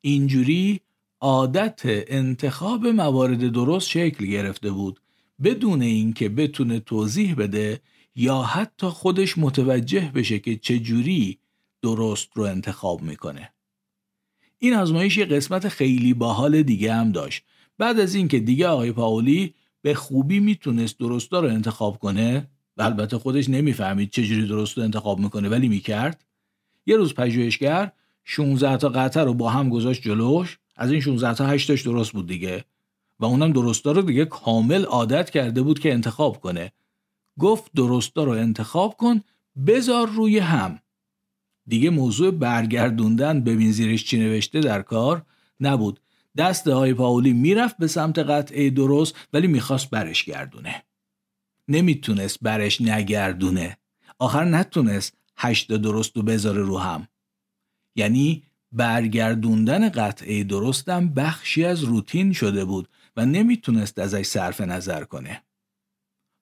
اینجوری 0.00 0.80
عادت 1.24 1.80
انتخاب 1.84 2.86
موارد 2.86 3.52
درست 3.52 3.88
شکل 3.88 4.26
گرفته 4.26 4.70
بود 4.70 5.00
بدون 5.44 5.82
اینکه 5.82 6.28
بتونه 6.28 6.80
توضیح 6.80 7.34
بده 7.34 7.80
یا 8.16 8.42
حتی 8.42 8.86
خودش 8.86 9.38
متوجه 9.38 10.12
بشه 10.14 10.38
که 10.38 10.56
چجوری 10.56 11.38
درست 11.82 12.28
رو 12.34 12.42
انتخاب 12.42 13.02
می‌کنه. 13.02 13.52
این 14.58 14.74
آزمایش 14.74 15.16
یه 15.16 15.24
قسمت 15.24 15.68
خیلی 15.68 16.14
باحال 16.14 16.62
دیگه 16.62 16.94
هم 16.94 17.12
داشت. 17.12 17.44
بعد 17.78 18.00
از 18.00 18.14
اینکه 18.14 18.38
دیگه 18.38 18.68
آقای 18.68 18.92
پاولی 18.92 19.54
به 19.82 19.94
خوبی 19.94 20.40
می‌تونست 20.40 20.98
درستا 20.98 21.40
رو 21.40 21.48
انتخاب 21.48 21.98
کنه 21.98 22.48
و 22.76 22.82
البته 22.82 23.18
خودش 23.18 23.48
نمی‌فهمید 23.48 24.10
چجوری 24.10 24.46
درست 24.46 24.78
رو 24.78 24.84
انتخاب 24.84 25.18
می‌کنه 25.18 25.48
ولی 25.48 25.68
می‌کرد. 25.68 26.24
یه 26.86 26.96
روز 26.96 27.14
پژوهشگر 27.14 27.92
16 28.24 28.76
تا 28.76 28.88
قطعه 28.88 29.24
رو 29.24 29.34
با 29.34 29.50
هم 29.50 29.68
گذاشت 29.68 30.02
جلوش 30.02 30.58
از 30.76 30.90
این 30.90 31.00
16 31.00 31.34
تا 31.34 31.46
8 31.46 31.68
تاش 31.68 31.82
درست 31.82 32.12
بود 32.12 32.26
دیگه. 32.26 32.64
و 33.20 33.24
اونم 33.24 33.52
درستا 33.52 33.92
رو 33.92 34.02
دیگه 34.02 34.24
کامل 34.24 34.84
عادت 34.84 35.30
کرده 35.30 35.62
بود 35.62 35.78
که 35.78 35.92
انتخاب 35.92 36.40
کنه. 36.40 36.72
گفت 37.38 37.72
درستا 37.76 38.24
رو 38.24 38.30
انتخاب 38.30 38.96
کن 38.96 39.20
بذار 39.66 40.08
روی 40.08 40.38
هم. 40.38 40.78
دیگه 41.66 41.90
موضوع 41.90 42.30
برگردوندن 42.30 43.40
ببین 43.40 43.72
زیرش 43.72 44.04
چی 44.04 44.18
نوشته 44.18 44.60
در 44.60 44.82
کار 44.82 45.26
نبود. 45.60 46.00
دست 46.36 46.68
های 46.68 46.94
پاولی 46.94 47.32
می‌رفت 47.32 47.78
به 47.78 47.86
سمت 47.86 48.18
قطعه 48.18 48.70
درست 48.70 49.14
ولی 49.32 49.46
می‌خواست 49.46 49.90
برش 49.90 50.24
گردونه. 50.24 50.82
نمی‌تونست 51.68 52.38
برش 52.42 52.80
نگردونه. 52.80 53.78
آخر 54.18 54.44
نتونست 54.44 55.16
هشت 55.36 55.72
درست 55.72 56.16
و 56.16 56.22
بذاره 56.22 56.62
رو 56.62 56.78
هم. 56.78 57.08
یعنی 57.96 58.42
برگردوندن 58.74 59.88
قطعه 59.88 60.44
درستم 60.44 61.08
بخشی 61.08 61.64
از 61.64 61.84
روتین 61.84 62.32
شده 62.32 62.64
بود 62.64 62.88
و 63.16 63.26
نمی‌تونست 63.26 63.98
ازش 63.98 64.26
صرف 64.26 64.60
نظر 64.60 65.04
کنه. 65.04 65.42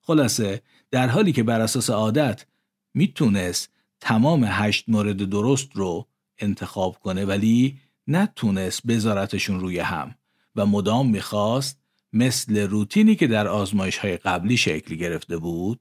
خلاصه 0.01 0.63
در 0.91 1.09
حالی 1.09 1.33
که 1.33 1.43
بر 1.43 1.61
اساس 1.61 1.91
عادت 1.91 2.47
می‌تونست 2.95 3.71
تمام 4.01 4.45
هشت 4.49 4.85
مورد 4.89 5.17
درست 5.17 5.69
رو 5.75 6.09
انتخاب 6.39 6.99
کنه 6.99 7.25
ولی 7.25 7.81
نتونست 8.07 8.87
بذارتشون 8.87 9.61
روی 9.61 9.79
هم 9.79 10.15
و 10.57 10.67
مدام 10.67 11.11
می‌خواست 11.11 11.79
مثل 12.13 12.59
روتینی 12.59 13.17
که 13.17 13.27
در 13.27 13.49
آزمایش 13.49 13.99
های 13.99 14.17
قبلی 14.17 14.57
شکل 14.57 14.95
گرفته 14.95 15.37
بود 15.37 15.81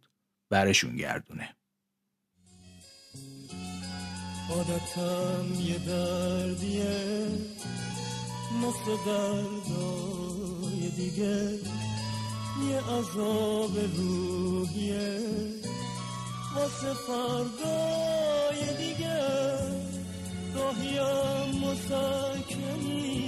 برشون 0.49 0.95
گردونه. 0.95 1.55
عادتم 4.51 5.61
یه 5.61 5.77
دردیه 5.77 7.27
مثل 8.61 8.97
دردای 9.05 10.89
دیگه. 10.95 11.59
یه 12.69 12.79
عذاب 12.79 13.71
روحیه 13.97 15.19
واسه 16.55 16.93
فردای 17.07 18.77
دیگه. 18.77 19.19
گاهیم 20.55 21.59
مسکنی 21.63 23.21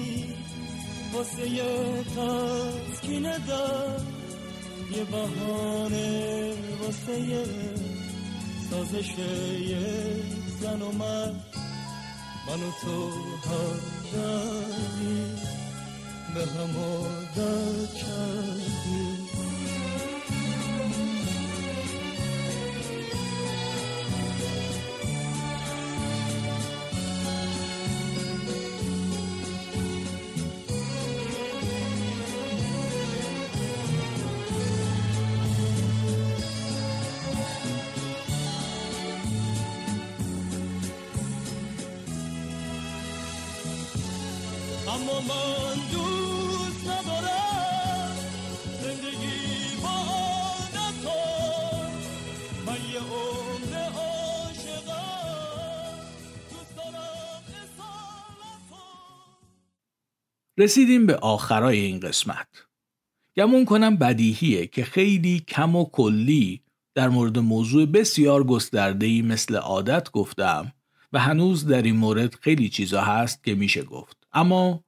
واسه 1.14 1.50
یه 1.50 2.04
تسکین 2.04 3.24
در 3.24 4.00
یه 4.98 5.04
بهانه 5.04 6.54
واسه 6.82 7.20
یه 7.20 7.46
سازش 8.70 9.10
یه 9.60 10.43
زن 10.64 10.82
و 10.82 10.92
من 10.92 11.32
من 12.48 12.64
و 12.64 12.72
تو 12.82 13.10
هر 13.50 13.80
دردی 14.14 15.36
به 16.34 16.46
هم 16.46 16.78
عادت 16.78 17.94
کردیم. 17.94 19.23
من 45.22 45.76
دوست 45.92 46.88
ندارم. 46.88 48.18
زندگی 48.82 49.82
با 49.84 49.90
عادتان 49.90 51.92
من 52.66 52.78
یه 52.94 53.00
عمر 53.00 53.74
رسیدیم 60.58 61.06
به 61.06 61.16
آخرای 61.16 61.80
این 61.80 62.00
قسمت. 62.00 62.48
گمون 63.38 63.66
کنم 63.66 63.96
بدیهیه 63.96 64.68
که 64.68 64.84
خیلی 64.84 65.40
کم 65.40 65.76
و 65.76 65.86
کلی 65.86 66.62
در 66.96 67.10
مورد 67.10 67.40
موضوع 67.40 67.86
بسیار 67.86 68.44
گسترده‌ای 68.44 69.22
مثل 69.22 69.56
عادت 69.56 70.12
گفتم 70.12 70.74
و 71.14 71.20
هنوز 71.20 71.68
در 71.68 71.82
این 71.82 71.96
مورد 71.96 72.36
خیلی 72.36 72.70
چیزا 72.70 73.02
هست 73.02 73.44
که 73.44 73.56
میشه 73.56 73.84
گفت. 73.84 74.18
اما 74.34 74.84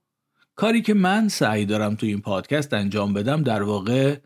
کاری 0.56 0.82
که 0.82 0.94
من 0.94 1.28
سعی 1.28 1.66
دارم 1.66 1.96
تو 1.96 2.06
این 2.06 2.22
پادکست 2.22 2.74
انجام 2.74 3.14
بدم 3.14 3.44
در 3.44 3.64
واقع 3.64 4.18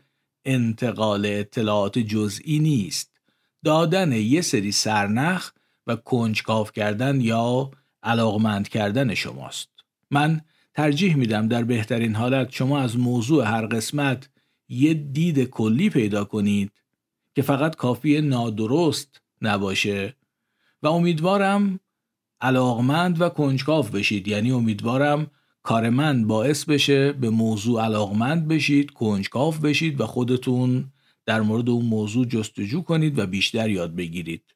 انتقال 0.44 1.26
اطلاعات 1.26 1.98
جزئی 1.98 2.58
نیست. 2.58 3.10
دادن 3.64 4.12
یه 4.12 4.40
سری 4.40 4.72
سرنخ 4.72 5.50
و 5.86 5.96
کنجکاف 5.96 6.72
کردن 6.72 7.20
یا 7.20 7.70
علاقمند 8.02 8.68
کردن 8.68 9.14
شماست. 9.14 9.68
من 10.10 10.40
ترجیح 10.74 11.16
میدم 11.16 11.48
در 11.48 11.64
بهترین 11.64 12.14
حالت 12.14 12.50
شما 12.50 12.80
از 12.80 12.98
موضوع 12.98 13.44
هر 13.44 13.66
قسمت 13.66 14.28
یه 14.68 14.94
دید 14.94 15.44
کلی 15.44 15.90
پیدا 15.90 16.24
کنید 16.24 16.72
که 17.34 17.42
فقط 17.42 17.76
کافیه 17.76 18.20
نادرست 18.20 19.20
نباشه 19.42 20.16
و 20.82 20.88
امیدوارم 20.88 21.80
علاقمند 22.40 23.20
و 23.20 23.28
کنجکاو 23.28 23.90
بشید. 23.90 24.28
یعنی 24.28 24.52
امیدوارم 24.52 25.30
کار 25.62 25.90
من 25.90 26.26
باعث 26.26 26.64
بشه 26.64 27.12
به 27.12 27.30
موضوع 27.30 27.84
علاقمند 27.84 28.48
بشید 28.48 28.90
کنجکاف 28.90 29.58
بشید 29.58 30.00
و 30.00 30.06
خودتون 30.06 30.92
در 31.26 31.40
مورد 31.40 31.68
اون 31.68 31.84
موضوع 31.84 32.26
جستجو 32.26 32.82
کنید 32.82 33.18
و 33.18 33.26
بیشتر 33.26 33.70
یاد 33.70 33.96
بگیرید. 33.96 34.54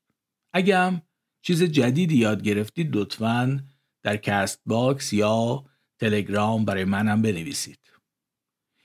اگه 0.52 0.78
هم 0.78 1.02
چیز 1.42 1.62
جدیدی 1.62 2.16
یاد 2.16 2.42
گرفتید 2.42 2.96
لطفا 2.96 3.60
در 4.02 4.16
کست 4.16 4.60
باکس 4.66 5.12
یا 5.12 5.64
تلگرام 5.98 6.64
برای 6.64 6.84
منم 6.84 7.22
بنویسید. 7.22 7.78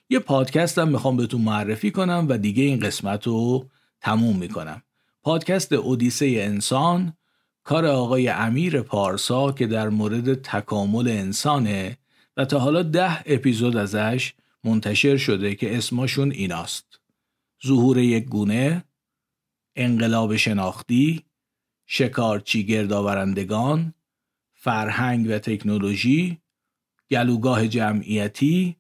یه 0.10 0.20
پادکست 0.20 0.78
هم 0.78 0.88
می‌خوام 0.90 1.18
بهتون 1.18 1.42
معرفی 1.42 1.92
کنم 1.92 2.26
و 2.30 2.38
دیگه 2.38 2.64
این 2.64 2.80
قسمت 2.80 3.28
رو 3.28 3.70
تموم 4.02 4.38
می‌کنم. 4.38 4.84
پادکست 5.24 5.74
اودیسه 5.74 6.26
انسان 6.26 7.14
کار 7.64 7.86
آقای 7.86 8.28
امیر 8.28 8.82
پارسا 8.82 9.52
که 9.52 9.68
در 9.68 9.90
مورد 9.90 10.34
تکامل 10.34 11.08
انسانه 11.08 11.98
و 12.40 12.46
تا 12.46 12.60
حالا 12.60 12.84
ده 12.84 13.24
اپیزود 13.26 13.78
ازش 13.78 14.34
منتشر 14.64 15.18
شده 15.18 15.56
که 15.56 15.78
اسمشون 15.78 16.32
ایناست. 16.32 17.00
ظهور 17.68 17.98
یک 17.98 18.26
گونه 18.26 18.84
انقلاب 19.76 20.36
شناختی 20.36 21.26
شکارچی 21.86 22.66
گردآورندگان 22.66 23.94
فرهنگ 24.54 25.28
و 25.30 25.40
تکنولوژی 25.40 26.42
گلوگاه 27.12 27.68
جمعیتی 27.68 28.76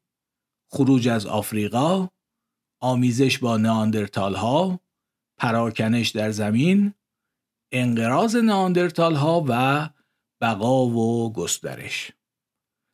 خروج 0.72 1.07
از 1.07 1.26
آفریقا 1.26 2.07
آمیزش 2.80 3.38
با 3.38 3.57
نئاندرتال 3.58 4.36
ها 4.36 4.80
پراکنش 5.38 6.10
در 6.10 6.32
زمین 6.32 6.93
انقراض 7.72 8.36
نئاندرتال 8.36 9.16
ها 9.16 9.45
و 9.47 9.89
بقا 10.41 10.86
و 10.86 11.34
گسترش. 11.34 12.12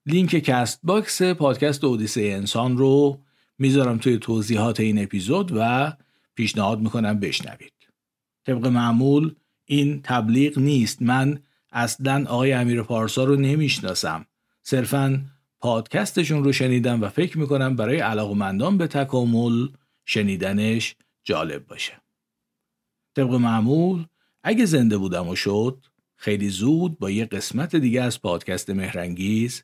لینک 0.05 0.29
کست 0.29 0.79
باکس 0.83 1.21
پادکست 1.21 1.83
اودیسه 1.83 2.21
انسان 2.21 2.77
رو 2.77 3.21
می‌ذارم 3.57 3.97
توی 3.97 4.17
توضیحات 4.17 4.79
این 4.79 5.03
اپیزود 5.03 5.51
و 5.55 5.93
پیشنهاد 6.35 6.79
می‌کنم 6.79 7.19
بشنوید. 7.19 7.73
طبق 8.45 8.67
معمول 8.67 9.35
این 9.65 10.01
تبلیغ 10.01 10.59
نیست. 10.59 11.01
من 11.01 11.39
اصلا 11.71 12.25
آقای 12.27 12.53
امیر 12.53 12.83
پارسا 12.83 13.23
رو 13.23 13.35
نمی‌شناسم. 13.35 14.25
صرفا 14.63 15.25
پادکستشون 15.59 16.43
رو 16.43 16.51
شنیدم 16.51 17.01
و 17.01 17.09
فکر 17.09 17.37
می‌کنم 17.37 17.75
برای 17.75 17.99
علاقمندان 17.99 18.77
به 18.77 18.87
تکامل 18.87 19.67
شنیدنش 20.05 20.95
جالب 21.23 21.67
باشه. 21.67 21.93
طبق 23.15 23.33
معمول 23.33 24.05
اگه 24.43 24.65
زنده 24.65 24.97
بودم 24.97 25.27
و 25.27 25.35
شد 25.35 25.85
خیلی 26.15 26.49
زود 26.49 26.99
با 26.99 27.11
یه 27.11 27.25
قسمت 27.25 27.75
دیگه 27.75 28.01
از 28.01 28.21
پادکست 28.21 28.69
مهرنگیز 28.69 29.63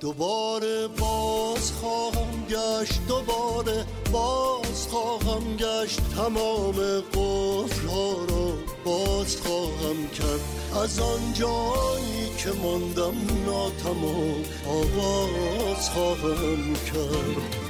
دوباره 0.00 0.88
باز 0.88 1.72
خواهم 1.72 2.46
گشت 2.48 3.00
دوباره 3.08 3.84
باز 4.12 4.86
خواهم 4.90 5.56
گشت. 5.56 6.00
تمام 6.16 7.00
قفلها 7.00 8.12
را 8.28 8.52
باز 8.84 9.36
خواهم 9.36 10.08
کرد. 10.08 10.40
از 10.82 10.98
آن 10.98 11.32
جایی 11.34 12.30
که 12.38 12.50
ماندم 12.62 13.14
ناتمام 13.46 14.44
آواز 14.66 15.90
خواهم 15.90 16.74
کرد. 16.74 17.69